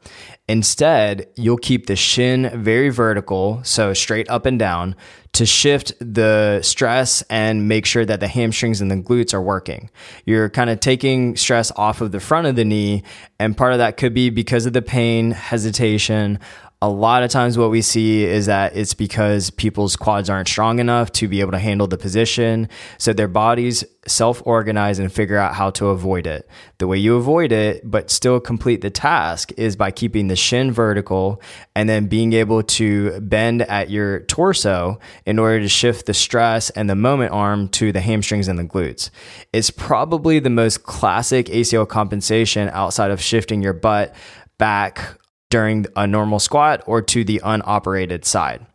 Instead, 0.47 1.27
you'll 1.35 1.55
keep 1.55 1.85
the 1.85 1.95
shin 1.95 2.51
very 2.61 2.89
vertical, 2.89 3.61
so 3.63 3.93
straight 3.93 4.29
up 4.29 4.45
and 4.45 4.59
down, 4.59 4.95
to 5.31 5.45
shift 5.45 5.93
the 6.01 6.61
stress 6.61 7.21
and 7.29 7.69
make 7.69 7.85
sure 7.85 8.03
that 8.03 8.19
the 8.19 8.27
hamstrings 8.27 8.81
and 8.81 8.91
the 8.91 8.97
glutes 8.97 9.33
are 9.33 9.41
working. 9.41 9.89
You're 10.25 10.49
kind 10.49 10.69
of 10.69 10.81
taking 10.81 11.37
stress 11.37 11.71
off 11.77 12.01
of 12.01 12.11
the 12.11 12.19
front 12.19 12.47
of 12.47 12.57
the 12.57 12.65
knee, 12.65 13.03
and 13.39 13.55
part 13.55 13.71
of 13.71 13.79
that 13.79 13.95
could 13.95 14.13
be 14.13 14.29
because 14.29 14.65
of 14.65 14.73
the 14.73 14.81
pain, 14.81 15.31
hesitation, 15.31 16.37
a 16.83 16.89
lot 16.89 17.21
of 17.21 17.29
times 17.29 17.59
what 17.59 17.69
we 17.69 17.83
see 17.83 18.23
is 18.23 18.47
that 18.47 18.75
it's 18.75 18.95
because 18.95 19.51
people's 19.51 19.95
quads 19.95 20.31
aren't 20.31 20.47
strong 20.47 20.79
enough 20.79 21.11
to 21.11 21.27
be 21.27 21.39
able 21.39 21.51
to 21.51 21.59
handle 21.59 21.85
the 21.85 21.97
position. 21.97 22.67
So 22.97 23.13
their 23.13 23.27
bodies 23.27 23.83
self 24.07 24.41
organize 24.47 24.97
and 24.97 25.13
figure 25.13 25.37
out 25.37 25.53
how 25.53 25.69
to 25.69 25.89
avoid 25.89 26.25
it. 26.25 26.49
The 26.79 26.87
way 26.87 26.97
you 26.97 27.17
avoid 27.17 27.51
it, 27.51 27.81
but 27.83 28.09
still 28.09 28.39
complete 28.39 28.81
the 28.81 28.89
task, 28.89 29.51
is 29.57 29.75
by 29.75 29.91
keeping 29.91 30.27
the 30.27 30.35
shin 30.35 30.71
vertical 30.71 31.39
and 31.75 31.87
then 31.87 32.07
being 32.07 32.33
able 32.33 32.63
to 32.63 33.19
bend 33.21 33.61
at 33.61 33.91
your 33.91 34.21
torso 34.21 34.99
in 35.27 35.37
order 35.37 35.59
to 35.59 35.69
shift 35.69 36.07
the 36.07 36.15
stress 36.15 36.71
and 36.71 36.89
the 36.89 36.95
moment 36.95 37.31
arm 37.31 37.69
to 37.69 37.91
the 37.91 38.01
hamstrings 38.01 38.47
and 38.47 38.57
the 38.57 38.63
glutes. 38.63 39.11
It's 39.53 39.69
probably 39.69 40.39
the 40.39 40.49
most 40.49 40.81
classic 40.81 41.45
ACL 41.45 41.87
compensation 41.87 42.71
outside 42.73 43.11
of 43.11 43.21
shifting 43.21 43.61
your 43.61 43.73
butt 43.73 44.15
back 44.57 45.20
during 45.51 45.85
a 45.95 46.07
normal 46.07 46.39
squat 46.39 46.81
or 46.87 47.03
to 47.03 47.23
the 47.23 47.39
unoperated 47.43 48.25
side. 48.25 48.65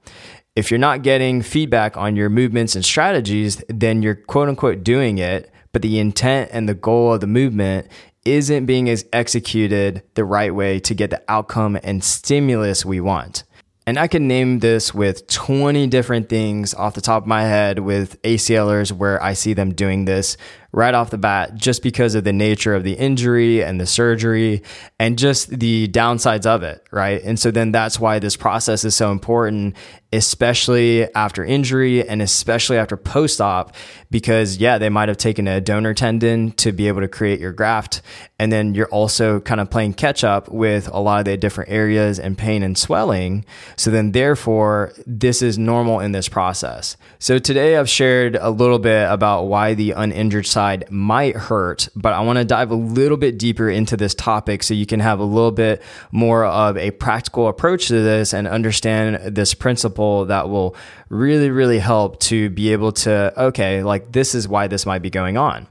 If 0.55 0.71
you're 0.71 0.79
not 0.79 1.03
getting 1.03 1.43
feedback 1.43 1.97
on 1.97 2.15
your 2.15 2.31
movements 2.31 2.77
and 2.77 2.85
strategies, 2.85 3.63
then 3.69 4.03
you're 4.03 4.15
quote 4.15 4.49
unquote 4.49 4.85
doing 4.85 5.19
it, 5.19 5.51
but 5.73 5.83
the 5.83 5.99
intent 5.99 6.51
and 6.53 6.69
the 6.69 6.75
goal 6.75 7.15
of 7.15 7.21
the 7.21 7.27
movement 7.27 7.89
isn't 8.25 8.67
being 8.67 8.89
as 8.89 9.05
executed 9.13 10.03
the 10.15 10.25
right 10.25 10.55
way 10.55 10.81
to 10.81 10.95
get 10.95 11.11
the 11.11 11.23
outcome 11.29 11.79
and 11.83 12.03
stimulus 12.03 12.85
we 12.85 13.01
want. 13.01 13.45
And 13.89 13.99
I 13.99 14.09
can 14.09 14.27
name 14.27 14.59
this 14.59 14.93
with 14.93 15.29
20 15.29 15.87
different 15.87 16.29
things 16.29 16.75
off 16.75 16.95
the 16.95 17.01
top 17.01 17.23
of 17.23 17.29
my 17.29 17.43
head 17.43 17.79
with 17.79 18.21
ACLers 18.23 18.91
where 18.91 19.23
I 19.23 19.35
see 19.35 19.53
them 19.55 19.73
doing 19.75 20.07
this 20.07 20.37
right 20.77 20.93
off 20.93 21.09
the 21.09 21.17
bat 21.17 21.55
just 21.55 21.83
because 21.83 22.15
of 22.15 22.23
the 22.25 22.35
nature 22.35 22.75
of 22.75 22.85
the 22.85 22.93
injury 22.93 23.65
and 23.65 23.81
the 23.81 23.87
surgery 23.87 24.63
and 24.99 25.19
just 25.19 25.49
the 25.49 25.89
downsides 25.89 26.45
of 26.45 26.63
it, 26.63 26.87
right? 26.91 27.23
And 27.25 27.41
so 27.41 27.51
then 27.51 27.73
that's 27.73 27.99
why 27.99 28.19
this 28.19 28.37
process 28.37 28.85
is 28.85 28.95
so 28.95 29.11
important, 29.11 29.75
especially 30.13 31.13
after 31.15 31.45
injury 31.45 32.07
and 32.07 32.23
especially 32.23 32.77
after 32.77 32.97
post 32.97 33.41
op, 33.41 33.75
because 34.11 34.59
yeah, 34.59 34.79
they 34.79 34.89
might 34.89 35.09
have 35.09 35.19
taken 35.19 35.49
a 35.49 35.61
donor 35.61 35.95
tendon 35.95 36.53
to 36.53 36.73
be 36.73 36.89
able 36.89 37.01
to 37.01 37.09
create 37.09 37.41
your 37.41 37.53
graft. 37.53 38.03
And 38.39 38.53
then 38.53 38.75
you're 38.75 38.89
also 38.89 39.41
kind 39.41 39.61
of 39.61 39.71
playing 39.71 39.95
catch 39.95 40.23
up 40.23 40.49
with 40.49 40.89
a 40.93 40.99
lot 40.99 41.21
of 41.21 41.25
the 41.25 41.37
different 41.37 41.71
areas 41.71 42.19
and 42.19 42.37
pain 42.37 42.63
and 42.63 42.77
swelling. 42.77 43.45
So 43.77 43.91
then, 43.91 44.13
therefore, 44.13 44.93
this 45.07 45.41
is 45.41 45.59
normal 45.59 46.01
in 46.01 46.13
this 46.13 46.29
process. 46.29 46.97
So 47.19 47.39
today 47.39 47.77
I've 47.77 47.89
shared 47.89 48.37
a 48.37 48.51
little 48.51 48.79
bit 48.79 49.11
about 49.11 49.45
why 49.45 49.75
the 49.75 49.93
uninjured 49.93 50.47
side 50.47 50.85
might 50.91 51.35
hurt, 51.35 51.89
but 51.97 52.13
I 52.13 52.21
want 52.21 52.39
to 52.39 52.45
dive 52.45 52.71
a 52.71 52.75
little 52.77 53.17
bit 53.17 53.39
deeper 53.39 53.71
into 53.71 53.97
this 53.97 54.15
topic 54.15 54.63
so 54.63 54.75
you 54.75 54.87
can 54.87 55.01
have 55.01 55.19
a 55.19 55.25
little 55.25 55.51
bit 55.51 55.83
more 56.13 56.45
of 56.45 56.77
a 56.77 56.91
practical 56.93 57.49
approach 57.49 57.89
to 57.89 58.03
this 58.03 58.35
and 58.35 58.47
understand 58.47 59.35
this 59.35 59.55
principle 59.55 59.96
that 60.27 60.49
will 60.49 60.77
really, 61.09 61.51
really 61.51 61.79
help 61.79 62.21
to 62.21 62.51
be 62.51 62.73
able 62.73 62.93
to, 62.93 63.33
okay, 63.37 63.83
like 63.83 64.13
this 64.13 64.35
is 64.35 64.49
why 64.49 64.67
this 64.67 64.87
might 64.87 65.03
be 65.03 65.11
going 65.11 65.37
on. 65.37 65.67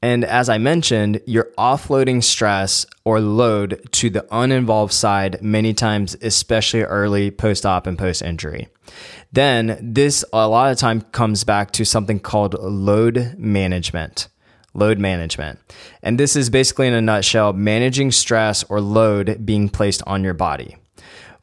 And 0.00 0.24
as 0.24 0.48
I 0.48 0.58
mentioned, 0.58 1.20
you're 1.26 1.50
offloading 1.58 2.22
stress 2.22 2.86
or 3.04 3.20
load 3.20 3.80
to 3.92 4.10
the 4.10 4.26
uninvolved 4.30 4.92
side 4.92 5.42
many 5.42 5.74
times, 5.74 6.16
especially 6.22 6.82
early 6.82 7.30
post 7.30 7.66
op 7.66 7.86
and 7.86 7.98
post 7.98 8.22
injury. 8.22 8.68
Then 9.32 9.78
this 9.82 10.24
a 10.32 10.48
lot 10.48 10.70
of 10.70 10.78
time 10.78 11.00
comes 11.00 11.44
back 11.44 11.72
to 11.72 11.84
something 11.84 12.20
called 12.20 12.54
load 12.54 13.34
management 13.36 14.28
load 14.74 14.98
management. 14.98 15.58
And 16.02 16.18
this 16.18 16.36
is 16.36 16.50
basically, 16.50 16.86
in 16.86 16.94
a 16.94 17.02
nutshell, 17.02 17.52
managing 17.52 18.12
stress 18.12 18.64
or 18.64 18.80
load 18.80 19.44
being 19.44 19.68
placed 19.68 20.02
on 20.06 20.24
your 20.24 20.34
body. 20.34 20.76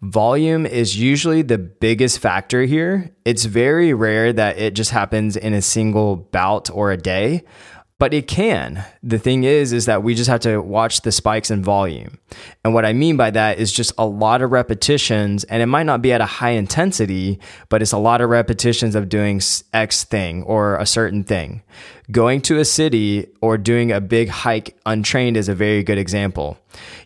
Volume 0.02 0.66
is 0.66 1.00
usually 1.00 1.42
the 1.42 1.58
biggest 1.58 2.20
factor 2.20 2.64
here. 2.64 3.12
It's 3.24 3.46
very 3.46 3.94
rare 3.94 4.34
that 4.34 4.58
it 4.58 4.76
just 4.76 4.92
happens 4.92 5.36
in 5.36 5.54
a 5.54 5.62
single 5.62 6.16
bout 6.16 6.70
or 6.70 6.92
a 6.92 6.98
day, 6.98 7.44
but 7.98 8.14
it 8.14 8.28
can. 8.28 8.84
The 9.04 9.18
thing 9.18 9.46
is, 9.46 9.72
is 9.72 9.86
that 9.86 10.04
we 10.04 10.14
just 10.14 10.30
have 10.30 10.42
to 10.42 10.60
watch 10.60 11.02
the 11.02 11.14
spikes 11.14 11.50
in 11.50 11.64
volume. 11.64 12.20
And 12.64 12.74
what 12.74 12.86
I 12.86 12.92
mean 12.92 13.16
by 13.16 13.32
that 13.32 13.58
is 13.58 13.72
just 13.72 13.94
a 13.98 14.06
lot 14.06 14.42
of 14.42 14.52
repetitions, 14.52 15.46
and 15.46 15.64
it 15.64 15.68
might 15.68 15.86
not 15.86 16.02
be 16.02 16.12
at 16.12 16.20
a 16.20 16.26
high 16.26 16.52
intensity, 16.52 17.40
but 17.70 17.82
it's 17.82 17.94
a 17.94 17.98
lot 17.98 18.20
of 18.20 18.30
repetitions 18.30 18.96
of 18.96 19.08
doing 19.08 19.40
X 19.72 20.04
thing 20.04 20.44
or 20.44 20.76
a 20.76 20.86
certain 20.86 21.24
thing. 21.24 21.64
Going 22.12 22.42
to 22.42 22.60
a 22.60 22.66
city 22.66 23.28
or 23.42 23.58
doing 23.58 23.92
a 23.92 24.00
big 24.00 24.30
hike 24.30 24.78
untrained 24.86 25.38
is 25.38 25.50
a 25.50 25.56
very 25.56 25.84
good 25.84 25.98
example. 25.98 26.58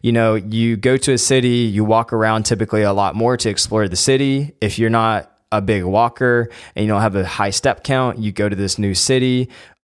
You 0.02 0.12
know, 0.12 0.36
you 0.36 0.76
go 0.76 0.98
to 0.98 1.14
a 1.14 1.18
city, 1.18 1.50
you 1.50 1.84
walk 1.86 2.12
around 2.12 2.44
typically 2.44 2.82
a 2.82 2.94
lot 2.94 3.16
more 3.16 3.38
to 3.38 3.50
explore 3.50 3.88
the 3.88 3.96
city. 3.96 4.54
If 4.60 4.78
you're 4.78 4.90
not 4.90 5.32
a 5.52 5.62
big 5.62 5.84
walker 5.84 6.50
and 6.76 6.86
you 6.86 6.92
don't 6.92 7.02
have 7.02 7.16
a 7.16 7.26
high 7.26 7.50
step 7.50 7.84
count, 7.84 8.20
you 8.20 8.32
go 8.32 8.50
to 8.50 8.56
this 8.56 8.78
new 8.78 8.94
city 8.94 9.50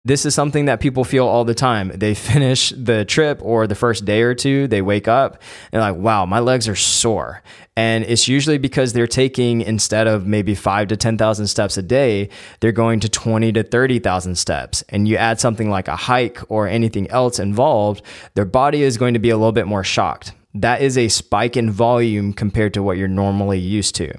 this 0.04 0.26
is 0.26 0.34
something 0.34 0.64
that 0.64 0.80
people 0.80 1.04
feel 1.04 1.26
all 1.26 1.44
the 1.44 1.54
time. 1.54 1.92
They 1.94 2.14
finish 2.32 2.70
the 2.76 3.04
trip 3.04 3.40
or 3.42 3.66
the 3.66 3.74
first 3.74 4.04
day 4.04 4.22
or 4.22 4.34
two, 4.34 4.66
they 4.66 4.82
wake 4.82 5.08
up 5.08 5.42
and 5.72 5.80
like, 5.80 5.96
wow, 5.96 6.26
my 6.26 6.40
legs 6.40 6.68
are 6.68 6.76
sore. 6.76 7.42
And 7.76 8.04
it's 8.04 8.28
usually 8.28 8.58
because 8.58 8.92
they're 8.92 9.06
taking 9.06 9.62
instead 9.62 10.06
of 10.06 10.26
maybe 10.26 10.54
five 10.54 10.88
to 10.88 10.96
10,000 10.96 11.46
steps 11.46 11.76
a 11.76 11.82
day, 11.82 12.28
they're 12.60 12.72
going 12.72 13.00
to 13.00 13.08
20 13.08 13.52
to 13.52 13.62
30,000 13.62 14.36
steps. 14.36 14.82
And 14.88 15.08
you 15.08 15.16
add 15.16 15.40
something 15.40 15.70
like 15.70 15.88
a 15.88 15.96
hike 15.96 16.38
or 16.50 16.68
anything 16.68 17.08
else 17.08 17.38
involved, 17.38 18.02
their 18.34 18.44
body 18.44 18.82
is 18.82 18.98
going 18.98 19.14
to 19.14 19.20
be 19.20 19.30
a 19.30 19.36
little 19.36 19.52
bit 19.52 19.66
more 19.66 19.84
shocked 19.84 20.32
that 20.54 20.82
is 20.82 20.98
a 20.98 21.08
spike 21.08 21.56
in 21.56 21.70
volume 21.70 22.32
compared 22.32 22.74
to 22.74 22.82
what 22.82 22.98
you're 22.98 23.08
normally 23.08 23.58
used 23.58 23.94
to. 23.96 24.12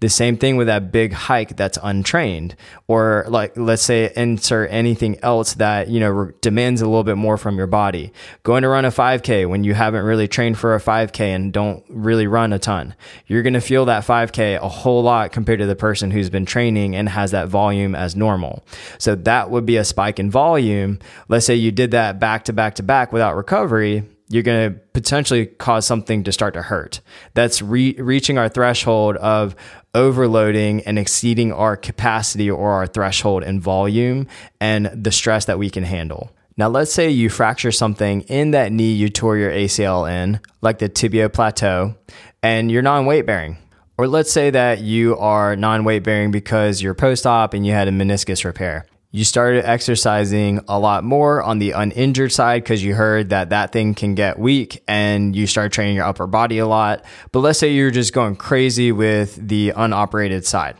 The 0.00 0.08
same 0.08 0.36
thing 0.36 0.56
with 0.56 0.68
that 0.68 0.92
big 0.92 1.12
hike 1.12 1.56
that's 1.56 1.78
untrained, 1.82 2.54
or 2.86 3.24
like 3.28 3.56
let's 3.56 3.82
say 3.82 4.12
insert 4.16 4.70
anything 4.70 5.18
else 5.22 5.54
that 5.54 5.88
you 5.88 5.98
know 5.98 6.30
demands 6.40 6.80
a 6.80 6.86
little 6.86 7.04
bit 7.04 7.16
more 7.16 7.36
from 7.36 7.56
your 7.56 7.66
body. 7.66 8.12
Going 8.42 8.62
to 8.62 8.68
run 8.68 8.84
a 8.84 8.90
5K 8.90 9.48
when 9.48 9.64
you 9.64 9.74
haven't 9.74 10.04
really 10.04 10.28
trained 10.28 10.58
for 10.58 10.74
a 10.74 10.80
5K 10.80 11.20
and 11.20 11.52
don't 11.52 11.84
really 11.88 12.26
run 12.26 12.52
a 12.52 12.58
ton, 12.58 12.94
you're 13.26 13.42
to 13.42 13.60
feel 13.60 13.84
that 13.86 14.04
5K 14.04 14.56
a 14.60 14.68
whole 14.68 15.02
lot 15.02 15.32
compared 15.32 15.58
to 15.58 15.66
the 15.66 15.76
person 15.76 16.10
who's 16.10 16.30
been 16.30 16.46
training 16.46 16.94
and 16.94 17.08
has 17.08 17.32
that 17.32 17.48
volume 17.48 17.94
as 17.94 18.14
normal. 18.14 18.64
So 18.98 19.14
that 19.14 19.50
would 19.50 19.66
be 19.66 19.76
a 19.76 19.84
spike 19.84 20.18
in 20.18 20.30
volume. 20.30 21.00
Let's 21.28 21.46
say 21.46 21.54
you 21.54 21.72
did 21.72 21.90
that 21.90 22.20
back 22.20 22.44
to 22.44 22.52
back 22.52 22.76
to 22.76 22.82
back 22.82 23.12
without 23.12 23.36
recovery 23.36 24.04
you're 24.32 24.42
going 24.42 24.72
to 24.72 24.78
potentially 24.94 25.46
cause 25.46 25.86
something 25.86 26.24
to 26.24 26.32
start 26.32 26.54
to 26.54 26.62
hurt. 26.62 27.00
That's 27.34 27.60
re- 27.60 27.94
reaching 27.98 28.38
our 28.38 28.48
threshold 28.48 29.16
of 29.16 29.54
overloading 29.94 30.80
and 30.82 30.98
exceeding 30.98 31.52
our 31.52 31.76
capacity 31.76 32.50
or 32.50 32.72
our 32.72 32.86
threshold 32.86 33.42
in 33.42 33.60
volume 33.60 34.26
and 34.58 34.86
the 34.86 35.12
stress 35.12 35.44
that 35.44 35.58
we 35.58 35.68
can 35.68 35.84
handle. 35.84 36.30
Now, 36.56 36.68
let's 36.68 36.92
say 36.92 37.10
you 37.10 37.28
fracture 37.28 37.72
something 37.72 38.22
in 38.22 38.52
that 38.52 38.72
knee 38.72 38.92
you 38.92 39.10
tore 39.10 39.36
your 39.36 39.50
ACL 39.50 40.10
in, 40.10 40.40
like 40.60 40.78
the 40.78 40.88
tibial 40.88 41.32
plateau, 41.32 41.94
and 42.42 42.70
you're 42.70 42.82
non 42.82 43.06
weight 43.06 43.26
bearing. 43.26 43.58
Or 43.98 44.08
let's 44.08 44.32
say 44.32 44.50
that 44.50 44.80
you 44.80 45.16
are 45.18 45.56
non 45.56 45.84
weight 45.84 46.04
bearing 46.04 46.30
because 46.30 46.82
you're 46.82 46.94
post 46.94 47.26
op 47.26 47.52
and 47.52 47.66
you 47.66 47.72
had 47.72 47.88
a 47.88 47.90
meniscus 47.90 48.44
repair 48.44 48.86
you 49.14 49.24
started 49.24 49.68
exercising 49.68 50.60
a 50.68 50.78
lot 50.78 51.04
more 51.04 51.42
on 51.42 51.58
the 51.58 51.72
uninjured 51.72 52.32
side 52.32 52.62
because 52.62 52.82
you 52.82 52.94
heard 52.94 53.28
that 53.28 53.50
that 53.50 53.70
thing 53.70 53.94
can 53.94 54.14
get 54.14 54.38
weak 54.38 54.82
and 54.88 55.36
you 55.36 55.46
start 55.46 55.70
training 55.70 55.96
your 55.96 56.06
upper 56.06 56.26
body 56.26 56.58
a 56.58 56.66
lot. 56.66 57.04
But 57.30 57.40
let's 57.40 57.58
say 57.58 57.74
you're 57.74 57.90
just 57.90 58.14
going 58.14 58.36
crazy 58.36 58.90
with 58.90 59.36
the 59.36 59.74
unoperated 59.76 60.46
side 60.46 60.76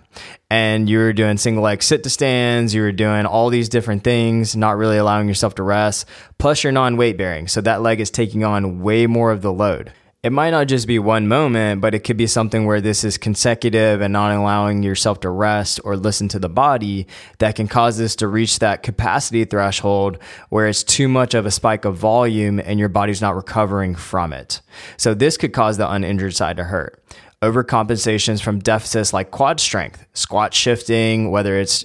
and 0.48 0.88
you 0.88 0.98
were 0.98 1.12
doing 1.12 1.36
single 1.36 1.62
leg 1.62 1.82
sit 1.82 2.02
to 2.04 2.10
stands, 2.10 2.74
you 2.74 2.80
were 2.80 2.90
doing 2.90 3.26
all 3.26 3.50
these 3.50 3.68
different 3.68 4.02
things, 4.02 4.56
not 4.56 4.78
really 4.78 4.96
allowing 4.96 5.28
yourself 5.28 5.54
to 5.56 5.62
rest, 5.62 6.08
plus 6.38 6.64
you're 6.64 6.72
non 6.72 6.96
weight 6.96 7.18
bearing. 7.18 7.48
So 7.48 7.60
that 7.60 7.82
leg 7.82 8.00
is 8.00 8.10
taking 8.10 8.44
on 8.44 8.80
way 8.80 9.06
more 9.06 9.30
of 9.30 9.42
the 9.42 9.52
load 9.52 9.92
it 10.22 10.30
might 10.30 10.50
not 10.50 10.68
just 10.68 10.86
be 10.86 11.00
one 11.00 11.26
moment, 11.26 11.80
but 11.80 11.96
it 11.96 12.04
could 12.04 12.16
be 12.16 12.28
something 12.28 12.64
where 12.64 12.80
this 12.80 13.02
is 13.02 13.18
consecutive 13.18 14.00
and 14.00 14.12
not 14.12 14.30
allowing 14.30 14.84
yourself 14.84 15.18
to 15.20 15.28
rest 15.28 15.80
or 15.82 15.96
listen 15.96 16.28
to 16.28 16.38
the 16.38 16.48
body 16.48 17.08
that 17.38 17.56
can 17.56 17.66
cause 17.66 17.98
this 17.98 18.14
to 18.16 18.28
reach 18.28 18.60
that 18.60 18.84
capacity 18.84 19.44
threshold 19.44 20.18
where 20.48 20.68
it's 20.68 20.84
too 20.84 21.08
much 21.08 21.34
of 21.34 21.44
a 21.44 21.50
spike 21.50 21.84
of 21.84 21.96
volume 21.96 22.60
and 22.60 22.78
your 22.78 22.88
body's 22.88 23.20
not 23.20 23.34
recovering 23.34 23.96
from 23.96 24.32
it. 24.32 24.60
So 24.96 25.12
this 25.12 25.36
could 25.36 25.52
cause 25.52 25.76
the 25.76 25.90
uninjured 25.90 26.36
side 26.36 26.56
to 26.58 26.64
hurt. 26.64 27.02
Overcompensations 27.42 28.40
from 28.40 28.60
deficits 28.60 29.12
like 29.12 29.32
quad 29.32 29.58
strength, 29.58 30.06
squat 30.14 30.54
shifting, 30.54 31.32
whether 31.32 31.58
it's 31.58 31.84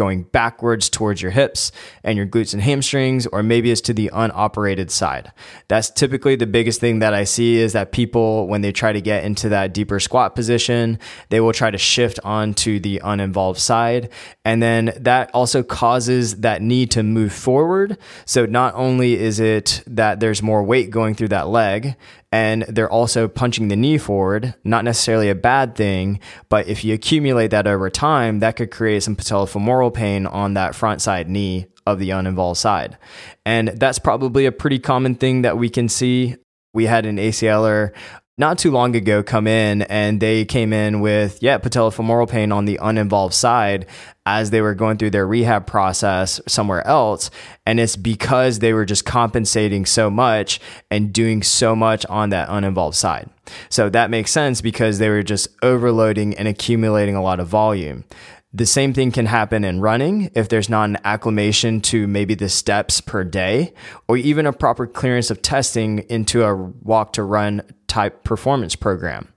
going 0.00 0.22
backwards 0.22 0.88
towards 0.88 1.20
your 1.20 1.30
hips 1.30 1.70
and 2.02 2.16
your 2.16 2.26
glutes 2.26 2.54
and 2.54 2.62
hamstrings, 2.62 3.26
or 3.26 3.42
maybe 3.42 3.70
it's 3.70 3.82
to 3.82 3.92
the 3.92 4.10
unoperated 4.14 4.90
side. 4.90 5.30
That's 5.68 5.90
typically 5.90 6.36
the 6.36 6.46
biggest 6.46 6.80
thing 6.80 7.00
that 7.00 7.12
I 7.12 7.24
see 7.24 7.58
is 7.58 7.74
that 7.74 7.92
people, 7.92 8.48
when 8.48 8.62
they 8.62 8.72
try 8.72 8.94
to 8.94 9.00
get 9.02 9.24
into 9.24 9.50
that 9.50 9.74
deeper 9.74 10.00
squat 10.00 10.34
position, 10.34 10.98
they 11.28 11.38
will 11.38 11.52
try 11.52 11.70
to 11.70 11.76
shift 11.76 12.18
onto 12.24 12.80
the 12.80 13.02
uninvolved 13.04 13.60
side. 13.60 14.08
And 14.42 14.62
then 14.62 14.94
that 14.96 15.30
also 15.34 15.62
causes 15.62 16.36
that 16.36 16.62
need 16.62 16.90
to 16.92 17.02
move 17.02 17.34
forward. 17.34 17.98
So 18.24 18.46
not 18.46 18.74
only 18.76 19.20
is 19.20 19.38
it 19.38 19.82
that 19.86 20.20
there's 20.20 20.42
more 20.42 20.62
weight 20.62 20.90
going 20.90 21.14
through 21.14 21.28
that 21.28 21.48
leg, 21.48 21.94
and 22.32 22.62
they're 22.68 22.90
also 22.90 23.26
punching 23.26 23.68
the 23.68 23.76
knee 23.76 23.98
forward, 23.98 24.54
not 24.64 24.84
necessarily 24.84 25.28
a 25.30 25.34
bad 25.34 25.74
thing, 25.74 26.20
but 26.48 26.68
if 26.68 26.84
you 26.84 26.94
accumulate 26.94 27.48
that 27.48 27.66
over 27.66 27.90
time, 27.90 28.38
that 28.40 28.56
could 28.56 28.70
create 28.70 29.02
some 29.02 29.16
patellofemoral 29.16 29.92
pain 29.92 30.26
on 30.26 30.54
that 30.54 30.74
front 30.74 31.02
side 31.02 31.28
knee 31.28 31.66
of 31.86 31.98
the 31.98 32.10
uninvolved 32.10 32.58
side. 32.58 32.96
And 33.44 33.68
that's 33.68 33.98
probably 33.98 34.46
a 34.46 34.52
pretty 34.52 34.78
common 34.78 35.16
thing 35.16 35.42
that 35.42 35.58
we 35.58 35.68
can 35.68 35.88
see. 35.88 36.36
We 36.72 36.86
had 36.86 37.04
an 37.04 37.16
ACLer 37.16 37.92
not 38.40 38.58
too 38.58 38.70
long 38.70 38.96
ago 38.96 39.22
come 39.22 39.46
in 39.46 39.82
and 39.82 40.18
they 40.18 40.44
came 40.44 40.72
in 40.72 41.00
with, 41.00 41.40
yeah, 41.42 41.58
patellofemoral 41.58 42.28
pain 42.28 42.50
on 42.50 42.64
the 42.64 42.78
uninvolved 42.82 43.34
side 43.34 43.86
as 44.24 44.50
they 44.50 44.62
were 44.62 44.74
going 44.74 44.96
through 44.96 45.10
their 45.10 45.26
rehab 45.26 45.66
process 45.66 46.40
somewhere 46.48 46.84
else. 46.86 47.30
And 47.66 47.78
it's 47.78 47.96
because 47.96 48.58
they 48.58 48.72
were 48.72 48.86
just 48.86 49.04
compensating 49.04 49.84
so 49.84 50.10
much 50.10 50.58
and 50.90 51.12
doing 51.12 51.42
so 51.42 51.76
much 51.76 52.06
on 52.06 52.30
that 52.30 52.48
uninvolved 52.50 52.96
side. 52.96 53.28
So 53.68 53.90
that 53.90 54.10
makes 54.10 54.30
sense 54.30 54.60
because 54.60 54.98
they 54.98 55.10
were 55.10 55.22
just 55.22 55.48
overloading 55.62 56.34
and 56.34 56.48
accumulating 56.48 57.14
a 57.14 57.22
lot 57.22 57.40
of 57.40 57.46
volume. 57.46 58.04
The 58.52 58.66
same 58.66 58.92
thing 58.92 59.12
can 59.12 59.26
happen 59.26 59.62
in 59.62 59.80
running 59.80 60.30
if 60.34 60.48
there's 60.48 60.68
not 60.68 60.88
an 60.88 60.98
acclimation 61.04 61.80
to 61.82 62.08
maybe 62.08 62.34
the 62.34 62.48
steps 62.48 63.00
per 63.00 63.22
day 63.22 63.72
or 64.08 64.16
even 64.16 64.44
a 64.44 64.52
proper 64.52 64.88
clearance 64.88 65.30
of 65.30 65.40
testing 65.40 66.00
into 66.08 66.42
a 66.42 66.54
walk 66.54 67.12
to 67.12 67.22
run 67.22 67.62
type 67.86 68.24
performance 68.24 68.74
program. 68.74 69.32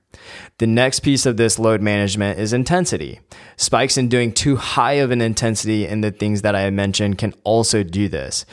The 0.57 0.67
next 0.67 1.01
piece 1.01 1.25
of 1.25 1.37
this 1.37 1.59
load 1.59 1.81
management 1.81 2.39
is 2.39 2.53
intensity. 2.53 3.19
Spikes 3.55 3.97
in 3.97 4.09
doing 4.09 4.31
too 4.31 4.55
high 4.55 4.93
of 4.93 5.11
an 5.11 5.21
intensity 5.21 5.85
in 5.85 6.01
the 6.01 6.11
things 6.11 6.41
that 6.41 6.55
I 6.55 6.69
mentioned 6.69 7.17
can 7.17 7.33
also 7.43 7.83
do 7.83 8.07
this. 8.07 8.45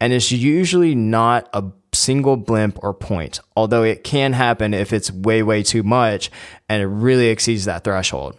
And 0.00 0.12
it's 0.12 0.30
usually 0.30 0.94
not 0.94 1.48
a 1.52 1.64
single 1.92 2.36
blimp 2.36 2.78
or 2.82 2.94
point, 2.94 3.40
although 3.56 3.82
it 3.82 4.04
can 4.04 4.32
happen 4.32 4.74
if 4.74 4.92
it's 4.92 5.10
way, 5.10 5.42
way 5.42 5.62
too 5.62 5.82
much 5.82 6.30
and 6.68 6.82
it 6.82 6.86
really 6.86 7.28
exceeds 7.28 7.64
that 7.64 7.84
threshold. 7.84 8.36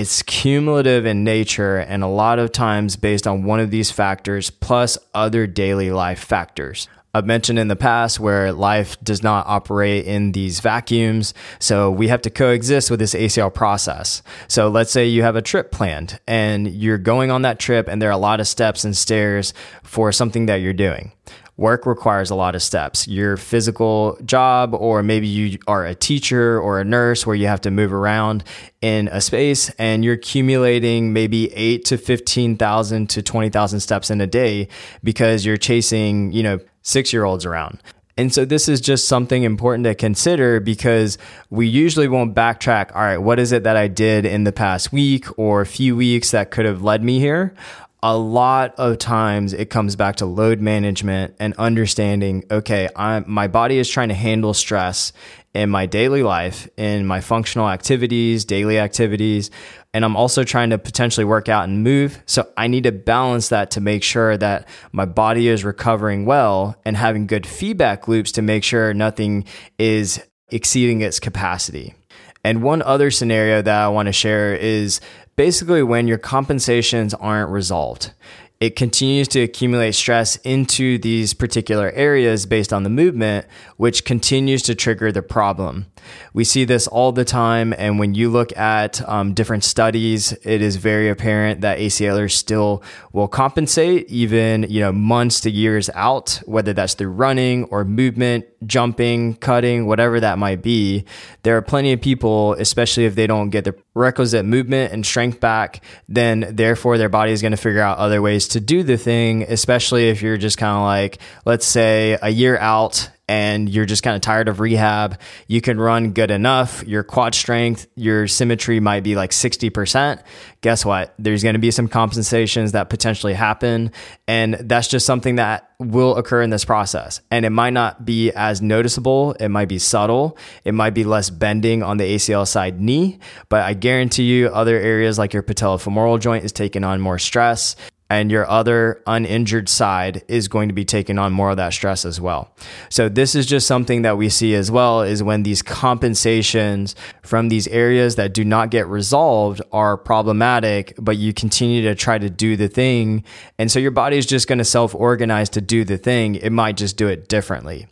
It's 0.00 0.22
cumulative 0.22 1.04
in 1.04 1.24
nature 1.24 1.76
and 1.76 2.02
a 2.02 2.06
lot 2.06 2.38
of 2.38 2.52
times 2.52 2.96
based 2.96 3.26
on 3.26 3.42
one 3.42 3.60
of 3.60 3.70
these 3.70 3.90
factors 3.90 4.48
plus 4.48 4.96
other 5.12 5.46
daily 5.46 5.90
life 5.90 6.24
factors. 6.24 6.88
I've 7.12 7.26
mentioned 7.26 7.58
in 7.58 7.68
the 7.68 7.76
past 7.76 8.18
where 8.18 8.50
life 8.50 8.98
does 9.04 9.22
not 9.22 9.46
operate 9.46 10.06
in 10.06 10.32
these 10.32 10.60
vacuums. 10.60 11.34
So 11.58 11.90
we 11.90 12.08
have 12.08 12.22
to 12.22 12.30
coexist 12.30 12.90
with 12.90 12.98
this 12.98 13.12
ACL 13.12 13.52
process. 13.52 14.22
So 14.48 14.68
let's 14.70 14.90
say 14.90 15.06
you 15.06 15.22
have 15.22 15.36
a 15.36 15.42
trip 15.42 15.70
planned 15.70 16.18
and 16.26 16.66
you're 16.66 16.96
going 16.96 17.30
on 17.30 17.42
that 17.42 17.58
trip 17.58 17.86
and 17.86 18.00
there 18.00 18.08
are 18.08 18.12
a 18.12 18.16
lot 18.16 18.40
of 18.40 18.48
steps 18.48 18.84
and 18.84 18.96
stairs 18.96 19.52
for 19.82 20.12
something 20.12 20.46
that 20.46 20.62
you're 20.62 20.72
doing 20.72 21.12
work 21.60 21.84
requires 21.84 22.30
a 22.30 22.34
lot 22.34 22.54
of 22.54 22.62
steps. 22.62 23.06
Your 23.06 23.36
physical 23.36 24.18
job, 24.24 24.74
or 24.74 25.02
maybe 25.02 25.28
you 25.28 25.58
are 25.66 25.84
a 25.84 25.94
teacher 25.94 26.58
or 26.58 26.80
a 26.80 26.84
nurse 26.84 27.26
where 27.26 27.36
you 27.36 27.46
have 27.48 27.60
to 27.60 27.70
move 27.70 27.92
around 27.92 28.42
in 28.80 29.08
a 29.08 29.20
space 29.20 29.68
and 29.78 30.02
you're 30.02 30.14
accumulating 30.14 31.12
maybe 31.12 31.52
eight 31.52 31.84
to 31.84 31.98
15,000 31.98 33.10
to 33.10 33.22
20,000 33.22 33.80
steps 33.80 34.10
in 34.10 34.22
a 34.22 34.26
day 34.26 34.68
because 35.04 35.44
you're 35.44 35.58
chasing, 35.58 36.32
you 36.32 36.42
know, 36.42 36.58
six 36.80 37.12
year 37.12 37.24
olds 37.24 37.44
around. 37.44 37.82
And 38.16 38.32
so 38.32 38.44
this 38.44 38.66
is 38.68 38.80
just 38.80 39.06
something 39.06 39.42
important 39.42 39.84
to 39.84 39.94
consider 39.94 40.60
because 40.60 41.18
we 41.50 41.66
usually 41.66 42.08
won't 42.08 42.34
backtrack. 42.34 42.94
All 42.94 43.02
right, 43.02 43.18
what 43.18 43.38
is 43.38 43.52
it 43.52 43.64
that 43.64 43.76
I 43.76 43.86
did 43.86 44.24
in 44.24 44.44
the 44.44 44.52
past 44.52 44.92
week 44.92 45.26
or 45.38 45.60
a 45.60 45.66
few 45.66 45.94
weeks 45.94 46.30
that 46.30 46.50
could 46.50 46.64
have 46.64 46.82
led 46.82 47.04
me 47.04 47.18
here? 47.18 47.54
A 48.02 48.16
lot 48.16 48.74
of 48.76 48.98
times 48.98 49.52
it 49.52 49.68
comes 49.68 49.96
back 49.96 50.16
to 50.16 50.26
load 50.26 50.60
management 50.60 51.34
and 51.38 51.54
understanding 51.58 52.44
okay 52.50 52.88
i 52.96 53.20
my 53.26 53.46
body 53.46 53.78
is 53.78 53.88
trying 53.88 54.08
to 54.08 54.14
handle 54.14 54.54
stress 54.54 55.12
in 55.52 55.68
my 55.68 55.84
daily 55.86 56.22
life 56.22 56.68
in 56.76 57.06
my 57.06 57.20
functional 57.20 57.68
activities 57.68 58.44
daily 58.44 58.78
activities 58.78 59.50
and 59.92 60.04
i'm 60.04 60.16
also 60.16 60.44
trying 60.44 60.70
to 60.70 60.78
potentially 60.78 61.24
work 61.24 61.48
out 61.48 61.64
and 61.64 61.82
move. 61.82 62.22
So 62.26 62.48
i 62.56 62.68
need 62.68 62.84
to 62.84 62.92
balance 62.92 63.48
that 63.48 63.72
to 63.72 63.80
make 63.80 64.02
sure 64.02 64.36
that 64.36 64.68
my 64.92 65.04
body 65.04 65.48
is 65.48 65.64
recovering 65.64 66.24
well 66.24 66.76
and 66.84 66.96
having 66.96 67.26
good 67.26 67.46
feedback 67.46 68.08
loops 68.08 68.32
to 68.32 68.42
make 68.42 68.64
sure 68.64 68.94
nothing 68.94 69.44
is 69.78 70.22
exceeding 70.50 71.00
its 71.00 71.20
capacity. 71.20 71.94
And 72.42 72.62
one 72.62 72.80
other 72.82 73.10
scenario 73.10 73.60
that 73.60 73.82
I 73.82 73.88
want 73.88 74.06
to 74.06 74.12
share 74.12 74.54
is 74.54 75.00
basically 75.36 75.82
when 75.82 76.06
your 76.06 76.18
compensations 76.18 77.14
aren't 77.14 77.50
resolved. 77.50 78.12
It 78.60 78.76
continues 78.76 79.26
to 79.28 79.40
accumulate 79.40 79.92
stress 79.92 80.36
into 80.36 80.98
these 80.98 81.32
particular 81.32 81.90
areas 81.92 82.44
based 82.44 82.74
on 82.74 82.82
the 82.82 82.90
movement, 82.90 83.46
which 83.78 84.04
continues 84.04 84.62
to 84.64 84.74
trigger 84.74 85.10
the 85.10 85.22
problem. 85.22 85.86
We 86.34 86.44
see 86.44 86.66
this 86.66 86.86
all 86.86 87.10
the 87.12 87.24
time. 87.24 87.72
And 87.78 87.98
when 87.98 88.14
you 88.14 88.28
look 88.28 88.54
at 88.58 89.00
um, 89.08 89.32
different 89.32 89.64
studies, 89.64 90.32
it 90.44 90.60
is 90.60 90.76
very 90.76 91.08
apparent 91.08 91.62
that 91.62 91.78
ACLers 91.78 92.32
still 92.32 92.82
will 93.14 93.28
compensate 93.28 94.10
even, 94.10 94.64
you 94.64 94.80
know, 94.80 94.92
months 94.92 95.40
to 95.40 95.50
years 95.50 95.88
out, 95.94 96.42
whether 96.44 96.74
that's 96.74 96.92
through 96.92 97.12
running 97.12 97.64
or 97.64 97.86
movement, 97.86 98.44
jumping, 98.66 99.34
cutting, 99.36 99.86
whatever 99.86 100.20
that 100.20 100.38
might 100.38 100.62
be. 100.62 101.04
There 101.42 101.56
are 101.56 101.62
plenty 101.62 101.92
of 101.92 102.00
people, 102.00 102.54
especially 102.54 103.06
if 103.06 103.14
they 103.14 103.26
don't 103.26 103.50
get 103.50 103.64
the 103.64 103.74
requisite 103.94 104.44
movement 104.44 104.92
and 104.92 105.04
strength 105.04 105.40
back, 105.40 105.82
then 106.08 106.46
therefore 106.52 106.98
their 106.98 107.08
body 107.08 107.32
is 107.32 107.42
going 107.42 107.52
to 107.52 107.56
figure 107.56 107.80
out 107.80 107.98
other 107.98 108.20
ways 108.20 108.48
to 108.48 108.60
do 108.60 108.82
the 108.82 108.96
thing, 108.96 109.44
especially 109.44 110.08
if 110.08 110.22
you're 110.22 110.36
just 110.36 110.58
kind 110.58 110.76
of 110.76 110.82
like, 110.82 111.18
let's 111.44 111.66
say 111.66 112.18
a 112.20 112.30
year 112.30 112.58
out 112.58 113.10
and 113.30 113.68
you're 113.68 113.86
just 113.86 114.02
kind 114.02 114.16
of 114.16 114.22
tired 114.22 114.48
of 114.48 114.58
rehab, 114.58 115.20
you 115.46 115.60
can 115.60 115.80
run 115.80 116.10
good 116.10 116.32
enough. 116.32 116.82
Your 116.84 117.04
quad 117.04 117.32
strength, 117.32 117.86
your 117.94 118.26
symmetry 118.26 118.80
might 118.80 119.04
be 119.04 119.14
like 119.14 119.30
60%. 119.30 120.20
Guess 120.62 120.84
what? 120.84 121.14
There's 121.16 121.44
going 121.44 121.52
to 121.52 121.60
be 121.60 121.70
some 121.70 121.86
compensations 121.86 122.72
that 122.72 122.90
potentially 122.90 123.34
happen. 123.34 123.92
And 124.26 124.54
that's 124.54 124.88
just 124.88 125.06
something 125.06 125.36
that 125.36 125.70
will 125.78 126.16
occur 126.16 126.42
in 126.42 126.50
this 126.50 126.64
process. 126.64 127.20
And 127.30 127.44
it 127.44 127.50
might 127.50 127.72
not 127.72 128.04
be 128.04 128.32
as 128.32 128.60
noticeable. 128.60 129.34
It 129.34 129.48
might 129.48 129.68
be 129.68 129.78
subtle. 129.78 130.36
It 130.64 130.74
might 130.74 130.90
be 130.90 131.04
less 131.04 131.30
bending 131.30 131.84
on 131.84 131.98
the 131.98 132.16
ACL 132.16 132.48
side 132.48 132.80
knee. 132.80 133.20
But 133.48 133.62
I 133.62 133.74
guarantee 133.74 134.24
you, 134.24 134.48
other 134.48 134.76
areas 134.76 135.18
like 135.18 135.32
your 135.32 135.44
patellofemoral 135.44 136.18
joint 136.18 136.44
is 136.44 136.50
taking 136.50 136.82
on 136.82 137.00
more 137.00 137.20
stress 137.20 137.76
and 138.10 138.30
your 138.30 138.46
other 138.50 139.00
uninjured 139.06 139.68
side 139.68 140.22
is 140.26 140.48
going 140.48 140.68
to 140.68 140.74
be 140.74 140.84
taking 140.84 141.16
on 141.16 141.32
more 141.32 141.50
of 141.50 141.56
that 141.56 141.72
stress 141.72 142.04
as 142.04 142.20
well. 142.20 142.52
So 142.88 143.08
this 143.08 143.36
is 143.36 143.46
just 143.46 143.68
something 143.68 144.02
that 144.02 144.18
we 144.18 144.28
see 144.28 144.54
as 144.56 144.68
well 144.68 145.02
is 145.02 145.22
when 145.22 145.44
these 145.44 145.62
compensations 145.62 146.96
from 147.22 147.48
these 147.48 147.68
areas 147.68 148.16
that 148.16 148.34
do 148.34 148.44
not 148.44 148.70
get 148.70 148.88
resolved 148.88 149.62
are 149.70 149.96
problematic, 149.96 150.92
but 150.98 151.16
you 151.18 151.32
continue 151.32 151.82
to 151.82 151.94
try 151.94 152.18
to 152.18 152.28
do 152.28 152.56
the 152.56 152.68
thing. 152.68 153.22
And 153.58 153.70
so 153.70 153.78
your 153.78 153.92
body 153.92 154.18
is 154.18 154.26
just 154.26 154.48
going 154.48 154.58
to 154.58 154.64
self 154.64 154.92
organize 154.92 155.48
to 155.50 155.60
do 155.60 155.84
the 155.84 155.96
thing. 155.96 156.34
It 156.34 156.50
might 156.50 156.76
just 156.76 156.96
do 156.96 157.06
it 157.06 157.28
differently. 157.28 157.86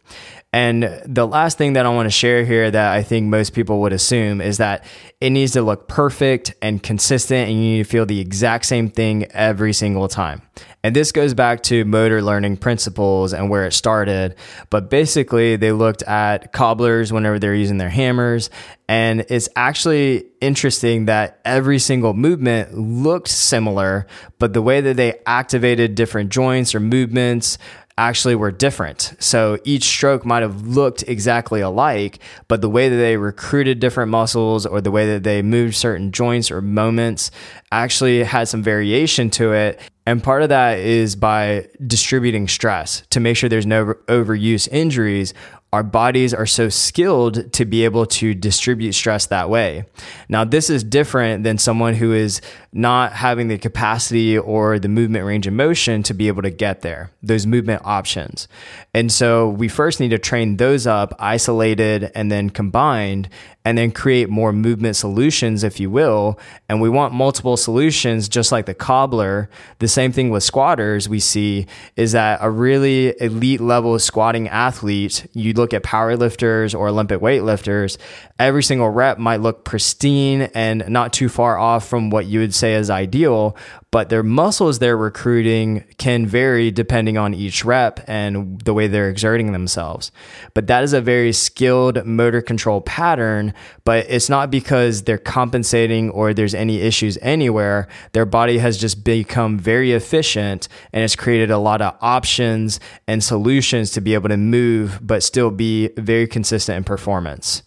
And 0.59 0.83
the 1.07 1.25
last 1.25 1.57
thing 1.57 1.75
that 1.75 1.87
I 1.87 1.89
want 1.91 2.07
to 2.07 2.11
share 2.11 2.45
here 2.45 2.69
that 2.69 2.93
I 2.93 3.05
think 3.05 3.29
most 3.29 3.53
people 3.53 3.81
would 3.83 3.93
assume 3.93 4.41
is 4.41 4.57
that 4.57 4.83
it 5.21 5.31
needs 5.31 5.53
to 5.53 5.63
look 5.63 5.87
perfect 5.87 6.53
and 6.61 6.83
consistent, 6.83 7.49
and 7.49 7.57
you 7.57 7.77
need 7.77 7.85
to 7.85 7.89
feel 7.89 8.05
the 8.05 8.19
exact 8.19 8.65
same 8.65 8.91
thing 8.91 9.27
every 9.31 9.73
single 9.73 10.09
time. 10.09 10.43
And 10.83 10.97
this 10.97 11.13
goes 11.13 11.33
back 11.33 11.63
to 11.65 11.85
motor 11.85 12.23
learning 12.23 12.57
principles 12.57 13.33
and 13.33 13.49
where 13.49 13.67
it 13.67 13.73
started. 13.73 14.35
But 14.69 14.91
basically, 14.91 15.55
they 15.55 15.71
looked 15.71 16.03
at 16.03 16.53
cobblers 16.53 17.13
whenever 17.13 17.39
they're 17.39 17.55
using 17.55 17.79
their 17.79 17.89
hammers. 17.89 18.51
And 18.89 19.27
it's 19.29 19.49
actually 19.55 20.25
interesting 20.41 21.05
that 21.05 21.41
every 21.45 21.79
single 21.79 22.15
movement 22.15 22.77
looked 22.77 23.29
similar, 23.29 24.09
but 24.41 24.55
the 24.55 24.63
way 24.63 24.81
that 24.81 24.97
they 24.97 25.21
activated 25.25 25.95
different 25.95 26.31
joints 26.33 26.75
or 26.75 26.81
movements 26.81 27.59
actually 27.99 28.37
were 28.37 28.53
different. 28.53 29.13
So 29.19 29.59
each 29.65 29.85
stroke 29.85 30.25
might 30.25 30.43
have 30.43 30.67
looked 30.67 31.03
exactly 31.09 31.61
alike, 31.61 32.21
but 32.47 32.61
the 32.63 32.71
way 32.71 32.89
that 32.89 32.97
they 32.97 33.17
recruited 33.17 33.81
different 33.81 34.11
muscles 34.11 34.65
or 34.65 34.81
the 34.81 34.93
way 34.93 35.07
that 35.13 35.25
they 35.25 35.43
moved 35.43 35.75
certain 35.75 36.13
joints 36.13 36.51
or 36.51 36.63
moments 36.63 37.31
actually 37.73 38.23
had 38.23 38.49
some 38.49 38.63
variation 38.63 39.31
to 39.31 39.53
it. 39.53 39.81
And 40.07 40.23
part 40.23 40.43
of 40.43 40.49
that 40.49 40.79
is 40.79 41.17
by 41.17 41.67
distributing 41.87 42.49
stress 42.49 43.03
to 43.11 43.21
make 43.21 43.37
sure 43.37 43.51
there's 43.51 43.67
no 43.67 43.95
overuse 44.07 44.69
injuries 44.71 45.35
our 45.73 45.83
bodies 45.83 46.33
are 46.33 46.47
so 46.47 46.71
skilled 46.71 47.53
to 47.53 47.65
be 47.67 47.85
able 47.85 48.07
to 48.07 48.35
distribute 48.35 48.93
stress 48.93 49.27
that 49.27 49.51
way. 49.51 49.85
Now, 50.29 50.45
this 50.45 50.71
is 50.71 50.83
different 50.83 51.45
than 51.45 51.59
someone 51.59 51.95
who 51.95 52.13
is 52.15 52.41
not 52.73 53.13
having 53.13 53.49
the 53.49 53.59
capacity 53.59 54.39
or 54.39 54.79
the 54.79 54.89
movement 54.89 55.27
range 55.27 55.47
of 55.47 55.53
motion 55.53 56.03
to 56.05 56.15
be 56.15 56.29
able 56.29 56.43
to 56.43 56.51
get 56.51 56.81
there, 56.81 57.11
those 57.23 57.47
movement 57.47 57.83
options. 57.85 58.49
And 58.95 59.13
so 59.13 59.49
we 59.49 59.69
first 59.69 60.01
need 60.01 60.11
to 60.11 60.19
train 60.19 60.57
those 60.57 60.87
up, 60.87 61.15
isolated 61.19 62.11
and 62.15 62.33
then 62.33 62.49
combined, 62.51 63.29
and 63.65 63.77
then 63.77 63.91
create 63.91 64.31
more 64.31 64.53
movement 64.53 64.97
solutions, 64.97 65.63
if 65.63 65.79
you 65.79 65.91
will. 65.91 66.39
And 66.71 66.81
we 66.81 66.89
want 66.89 67.13
multiple 67.13 67.57
solutions, 67.57 68.27
just 68.29 68.51
like 68.51 68.65
the 68.65 68.73
cobbler. 68.73 69.51
The 69.79 69.89
same 69.89 70.13
thing 70.13 70.31
with 70.31 70.43
squatters, 70.43 71.07
we 71.09 71.21
see 71.21 71.67
is 71.95 72.13
that 72.13 72.39
a 72.41 72.51
really 72.51 73.15
elite 73.21 73.61
level 73.61 73.99
squatting 73.99 74.49
athlete, 74.49 75.27
you 75.35 75.53
look 75.59 75.75
at 75.75 75.83
powerlifters 75.83 76.79
or 76.79 76.89
Olympic 76.89 77.21
weightlifters, 77.21 77.99
every 78.39 78.63
single 78.63 78.89
rep 78.89 79.19
might 79.19 79.41
look 79.41 79.65
pristine 79.65 80.43
and 80.55 80.89
not 80.89 81.13
too 81.13 81.29
far 81.29 81.59
off 81.59 81.87
from 81.87 82.11
what 82.11 82.27
you 82.27 82.41
would 82.41 82.55
say 82.55 82.75
is 82.75 82.89
ideal, 82.89 83.57
but 83.91 84.11
their 84.11 84.23
muscles 84.23 84.79
they're 84.79 84.97
recruiting 84.97 85.85
can 85.97 86.27
vary 86.27 86.71
depending 86.71 87.17
on 87.17 87.33
each 87.33 87.65
rep 87.65 88.01
and 88.07 88.61
the 88.63 88.75
way 88.75 88.87
they're 88.87 89.09
exerting 89.09 89.53
themselves. 89.53 90.13
But 90.53 90.67
that 90.67 90.85
is 90.85 90.93
a 90.93 91.01
very 91.01 91.33
skilled 91.33 92.05
motor 92.05 92.43
control 92.43 92.83
pattern, 92.83 93.55
but 93.85 94.05
it's 94.09 94.29
not 94.29 94.51
because 94.51 95.05
they're 95.05 95.17
compensating 95.17 96.11
or 96.11 96.35
there's 96.35 96.55
any 96.55 96.81
issues 96.81 97.17
anywhere. 97.23 97.89
Their 98.13 98.27
body 98.27 98.59
has 98.59 98.77
just 98.77 99.05
become 99.05 99.59
very 99.59 99.93
efficient 99.93 100.69
and 100.93 101.03
it's 101.03 101.17
created 101.17 101.51
a 101.51 101.59
lot 101.59 101.81
of 101.81 101.97
options 102.03 102.81
and 103.07 103.25
solutions 103.25 103.91
to 103.93 104.03
be 104.03 104.13
able 104.13 104.29
to 104.29 104.37
move, 104.37 105.01
but 105.03 105.23
still 105.23 105.51
be 105.51 105.89
very 105.97 106.27
consistent 106.27 106.77
in 106.77 106.85
performance. 106.85 107.63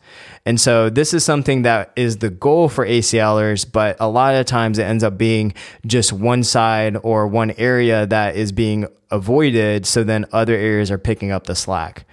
And 0.45 0.59
so 0.59 0.89
this 0.89 1.13
is 1.13 1.23
something 1.23 1.61
that 1.63 1.91
is 1.95 2.17
the 2.17 2.29
goal 2.29 2.67
for 2.67 2.85
ACLers, 2.85 3.69
but 3.69 3.95
a 3.99 4.09
lot 4.09 4.33
of 4.33 4.45
times 4.47 4.79
it 4.79 4.83
ends 4.83 5.03
up 5.03 5.17
being 5.17 5.53
just 5.85 6.10
one 6.11 6.43
side 6.43 6.97
or 7.03 7.27
one 7.27 7.51
area 7.51 8.05
that 8.05 8.35
is 8.35 8.51
being 8.51 8.87
avoided. 9.09 9.85
So 9.85 10.03
then 10.03 10.25
other 10.31 10.55
areas 10.55 10.91
are 10.91 10.97
picking 10.97 11.31
up 11.31 11.47
the 11.47 11.55
slack. 11.55 12.05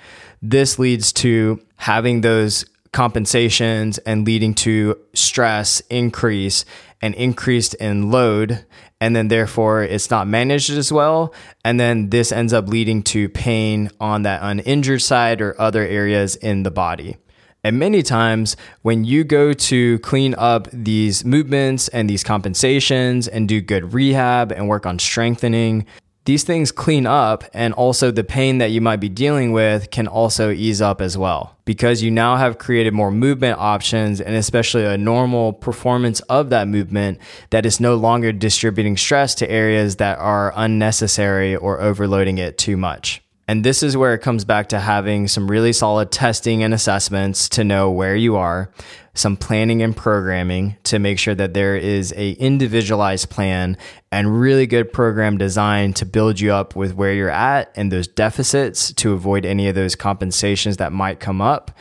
This 0.42 0.78
leads 0.78 1.12
to 1.14 1.60
having 1.76 2.20
those 2.20 2.64
compensations 2.92 3.98
and 3.98 4.26
leading 4.26 4.54
to 4.54 4.98
stress 5.14 5.80
increase 5.90 6.64
and 7.00 7.14
increased 7.14 7.74
in 7.74 8.10
load 8.10 8.64
and 9.00 9.14
then 9.14 9.28
therefore 9.28 9.82
it's 9.82 10.10
not 10.10 10.26
managed 10.26 10.70
as 10.70 10.90
well 10.90 11.32
and 11.64 11.78
then 11.78 12.08
this 12.10 12.32
ends 12.32 12.52
up 12.52 12.66
leading 12.66 13.02
to 13.02 13.28
pain 13.28 13.90
on 14.00 14.22
that 14.22 14.40
uninjured 14.42 15.02
side 15.02 15.40
or 15.40 15.60
other 15.60 15.82
areas 15.82 16.34
in 16.36 16.62
the 16.62 16.70
body 16.70 17.16
and 17.64 17.78
many 17.78 18.02
times, 18.02 18.56
when 18.82 19.04
you 19.04 19.24
go 19.24 19.52
to 19.52 19.98
clean 19.98 20.34
up 20.38 20.68
these 20.72 21.24
movements 21.24 21.88
and 21.88 22.08
these 22.08 22.22
compensations 22.22 23.26
and 23.26 23.48
do 23.48 23.60
good 23.60 23.92
rehab 23.92 24.52
and 24.52 24.68
work 24.68 24.86
on 24.86 24.98
strengthening, 24.98 25.84
these 26.24 26.44
things 26.44 26.70
clean 26.70 27.06
up, 27.06 27.42
and 27.54 27.72
also 27.72 28.10
the 28.10 28.22
pain 28.22 28.58
that 28.58 28.70
you 28.70 28.82
might 28.82 29.00
be 29.00 29.08
dealing 29.08 29.50
with 29.50 29.90
can 29.90 30.06
also 30.06 30.50
ease 30.50 30.82
up 30.82 31.00
as 31.00 31.16
well 31.16 31.56
because 31.64 32.02
you 32.02 32.10
now 32.10 32.36
have 32.36 32.58
created 32.58 32.92
more 32.92 33.10
movement 33.10 33.58
options 33.58 34.20
and 34.20 34.36
especially 34.36 34.84
a 34.84 34.98
normal 34.98 35.54
performance 35.54 36.20
of 36.20 36.50
that 36.50 36.68
movement 36.68 37.18
that 37.48 37.64
is 37.64 37.80
no 37.80 37.94
longer 37.94 38.30
distributing 38.30 38.96
stress 38.96 39.34
to 39.36 39.50
areas 39.50 39.96
that 39.96 40.18
are 40.18 40.52
unnecessary 40.54 41.56
or 41.56 41.80
overloading 41.80 42.36
it 42.36 42.58
too 42.58 42.76
much. 42.76 43.22
And 43.48 43.64
this 43.64 43.82
is 43.82 43.96
where 43.96 44.12
it 44.12 44.18
comes 44.18 44.44
back 44.44 44.68
to 44.68 44.78
having 44.78 45.26
some 45.26 45.50
really 45.50 45.72
solid 45.72 46.12
testing 46.12 46.62
and 46.62 46.74
assessments 46.74 47.48
to 47.50 47.64
know 47.64 47.90
where 47.90 48.14
you 48.14 48.36
are, 48.36 48.70
some 49.18 49.36
planning 49.36 49.82
and 49.82 49.96
programming 49.96 50.76
to 50.84 50.98
make 50.98 51.18
sure 51.18 51.34
that 51.34 51.54
there 51.54 51.76
is 51.76 52.12
a 52.16 52.32
individualized 52.32 53.28
plan 53.28 53.76
and 54.10 54.40
really 54.40 54.66
good 54.66 54.92
program 54.92 55.36
design 55.36 55.92
to 55.92 56.06
build 56.06 56.40
you 56.40 56.52
up 56.52 56.74
with 56.76 56.94
where 56.94 57.12
you're 57.12 57.28
at 57.28 57.70
and 57.76 57.92
those 57.92 58.06
deficits 58.06 58.92
to 58.94 59.12
avoid 59.12 59.44
any 59.44 59.68
of 59.68 59.74
those 59.74 59.94
compensations 59.94 60.78
that 60.78 60.92
might 60.92 61.20
come 61.20 61.40
up 61.40 61.76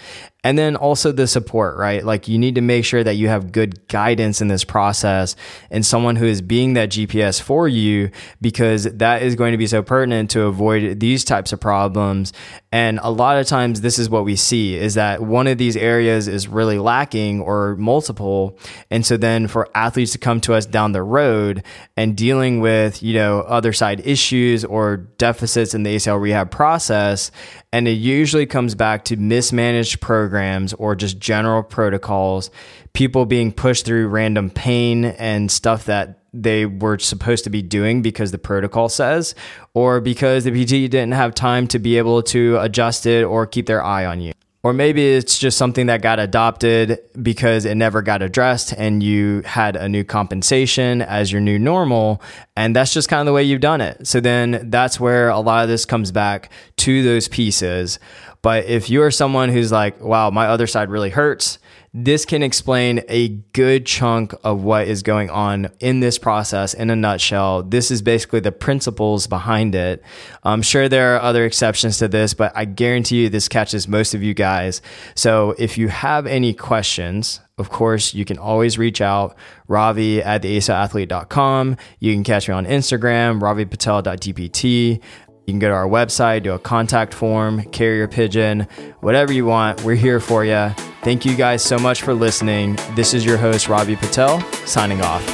and 0.47 0.57
then 0.57 0.77
also 0.77 1.11
the 1.11 1.27
support, 1.27 1.75
right? 1.75 2.05
Like 2.05 2.29
you 2.29 2.37
need 2.37 2.55
to 2.55 2.61
make 2.61 2.85
sure 2.85 3.03
that 3.03 3.15
you 3.15 3.27
have 3.27 3.51
good 3.51 3.85
guidance 3.89 4.39
in 4.39 4.47
this 4.47 4.63
process 4.63 5.35
and 5.69 5.85
someone 5.85 6.15
who 6.15 6.25
is 6.25 6.41
being 6.41 6.75
that 6.75 6.87
GPS 6.87 7.41
for 7.41 7.67
you 7.67 8.11
because 8.39 8.85
that 8.85 9.23
is 9.23 9.35
going 9.35 9.51
to 9.51 9.57
be 9.57 9.67
so 9.67 9.83
pertinent 9.83 10.29
to 10.31 10.43
avoid 10.43 11.01
these 11.01 11.25
types 11.25 11.51
of 11.51 11.59
problems. 11.59 12.31
And 12.71 12.97
a 13.03 13.09
lot 13.09 13.37
of 13.37 13.45
times 13.45 13.81
this 13.81 13.99
is 13.99 14.09
what 14.09 14.23
we 14.23 14.37
see 14.37 14.75
is 14.75 14.93
that 14.93 15.21
one 15.21 15.47
of 15.47 15.57
these 15.57 15.75
areas 15.75 16.29
is 16.29 16.47
really 16.47 16.79
lacking 16.79 17.26
or 17.41 17.75
multiple. 17.75 18.57
And 18.89 19.05
so 19.05 19.17
then 19.17 19.47
for 19.47 19.69
athletes 19.75 20.13
to 20.13 20.17
come 20.17 20.41
to 20.41 20.53
us 20.53 20.65
down 20.65 20.91
the 20.91 21.03
road 21.03 21.63
and 21.95 22.15
dealing 22.15 22.59
with, 22.59 23.03
you 23.03 23.13
know, 23.13 23.41
other 23.41 23.73
side 23.73 24.05
issues 24.05 24.63
or 24.65 24.97
deficits 24.97 25.73
in 25.73 25.83
the 25.83 25.95
ACL 25.95 26.19
rehab 26.21 26.49
process, 26.49 27.31
and 27.71 27.87
it 27.87 27.91
usually 27.91 28.45
comes 28.45 28.75
back 28.75 29.05
to 29.05 29.17
mismanaged 29.17 30.01
programs 30.01 30.73
or 30.73 30.95
just 30.95 31.19
general 31.19 31.63
protocols, 31.63 32.49
people 32.93 33.25
being 33.25 33.51
pushed 33.51 33.85
through 33.85 34.07
random 34.07 34.49
pain 34.49 35.05
and 35.05 35.51
stuff 35.51 35.85
that 35.85 36.19
they 36.33 36.65
were 36.65 36.99
supposed 36.99 37.43
to 37.43 37.49
be 37.49 37.61
doing 37.61 38.01
because 38.01 38.31
the 38.31 38.37
protocol 38.37 38.89
says, 38.89 39.33
or 39.73 39.99
because 39.99 40.43
the 40.43 40.51
PT 40.51 40.89
didn't 40.89 41.11
have 41.11 41.33
time 41.33 41.67
to 41.67 41.79
be 41.79 41.97
able 41.97 42.21
to 42.21 42.57
adjust 42.59 43.05
it 43.05 43.23
or 43.23 43.45
keep 43.45 43.65
their 43.65 43.83
eye 43.83 44.05
on 44.05 44.21
you. 44.21 44.33
Or 44.63 44.73
maybe 44.73 45.07
it's 45.07 45.37
just 45.37 45.57
something 45.57 45.85
that 45.85 46.01
got 46.01 46.19
adopted 46.19 46.99
because 47.21 47.63
it 47.63 47.75
never 47.75 48.01
got 48.01 48.21
addressed 48.21 48.73
and 48.73 49.01
you 49.01 49.41
had 49.45 49.75
a 49.75 49.87
new 49.87 50.03
compensation 50.03 51.01
as 51.01 51.31
your 51.31 51.41
new 51.41 51.59
normal. 51.59 52.21
And 52.55 52.75
that's 52.75 52.91
just 52.91 53.07
kind 53.07 53.21
of 53.21 53.27
the 53.27 53.33
way 53.33 53.43
you've 53.43 53.61
done 53.61 53.81
it. 53.81 54.07
So 54.07 54.19
then 54.19 54.69
that's 54.69 54.99
where 54.99 55.29
a 55.29 55.39
lot 55.39 55.63
of 55.63 55.69
this 55.69 55.85
comes 55.85 56.11
back 56.11 56.51
to 56.77 57.03
those 57.03 57.27
pieces. 57.27 57.99
But 58.41 58.65
if 58.65 58.89
you're 58.89 59.11
someone 59.11 59.49
who's 59.49 59.71
like, 59.71 60.01
wow, 60.01 60.31
my 60.31 60.47
other 60.47 60.67
side 60.67 60.89
really 60.89 61.11
hurts, 61.11 61.59
this 61.99 62.25
can 62.25 62.43
explain 62.43 63.01
a 63.09 63.29
good 63.53 63.87
chunk 63.87 64.31
of 64.43 64.61
what 64.61 64.87
is 64.87 65.01
going 65.01 65.31
on 65.31 65.71
in 65.79 65.99
this 65.99 66.19
process 66.19 66.75
in 66.75 66.91
a 66.91 66.95
nutshell. 66.95 67.63
This 67.63 67.89
is 67.89 68.03
basically 68.03 68.39
the 68.39 68.51
principles 68.51 69.25
behind 69.25 69.73
it. 69.73 70.03
I'm 70.43 70.61
sure 70.61 70.87
there 70.87 71.15
are 71.15 71.21
other 71.21 71.43
exceptions 71.43 71.97
to 71.97 72.07
this, 72.07 72.35
but 72.35 72.51
I 72.55 72.65
guarantee 72.65 73.23
you 73.23 73.29
this 73.29 73.47
catches 73.49 73.87
most 73.87 74.13
of 74.13 74.21
you 74.21 74.35
guys. 74.35 74.79
So 75.15 75.55
if 75.57 75.75
you 75.79 75.87
have 75.87 76.27
any 76.27 76.53
questions, 76.53 77.39
of 77.57 77.71
course, 77.71 78.13
you 78.13 78.25
can 78.25 78.37
always 78.37 78.77
reach 78.77 79.01
out, 79.01 79.35
Ravi 79.67 80.21
at 80.21 80.43
theaclathlete.com. 80.43 81.77
You 81.99 82.13
can 82.13 82.23
catch 82.23 82.47
me 82.47 82.53
on 82.53 82.67
Instagram, 82.67 83.41
ravipatel.dpt. 83.41 85.01
You 85.47 85.53
can 85.53 85.59
go 85.59 85.69
to 85.69 85.75
our 85.75 85.87
website, 85.87 86.43
do 86.43 86.51
a 86.51 86.59
contact 86.59 87.13
form, 87.13 87.63
carrier 87.71 88.05
pigeon, 88.05 88.67
whatever 88.99 89.31
you 89.31 89.45
want. 89.45 89.81
We're 89.81 89.95
here 89.95 90.19
for 90.19 90.43
you. 90.43 90.71
Thank 91.03 91.23
you 91.23 91.37
guys 91.37 91.63
so 91.63 91.79
much 91.79 92.01
for 92.01 92.13
listening. 92.13 92.77
This 92.95 93.13
is 93.13 93.23
your 93.23 93.37
host, 93.37 93.69
Ravi 93.69 93.95
Patel, 93.95 94.41
signing 94.65 95.01
off. 95.01 95.25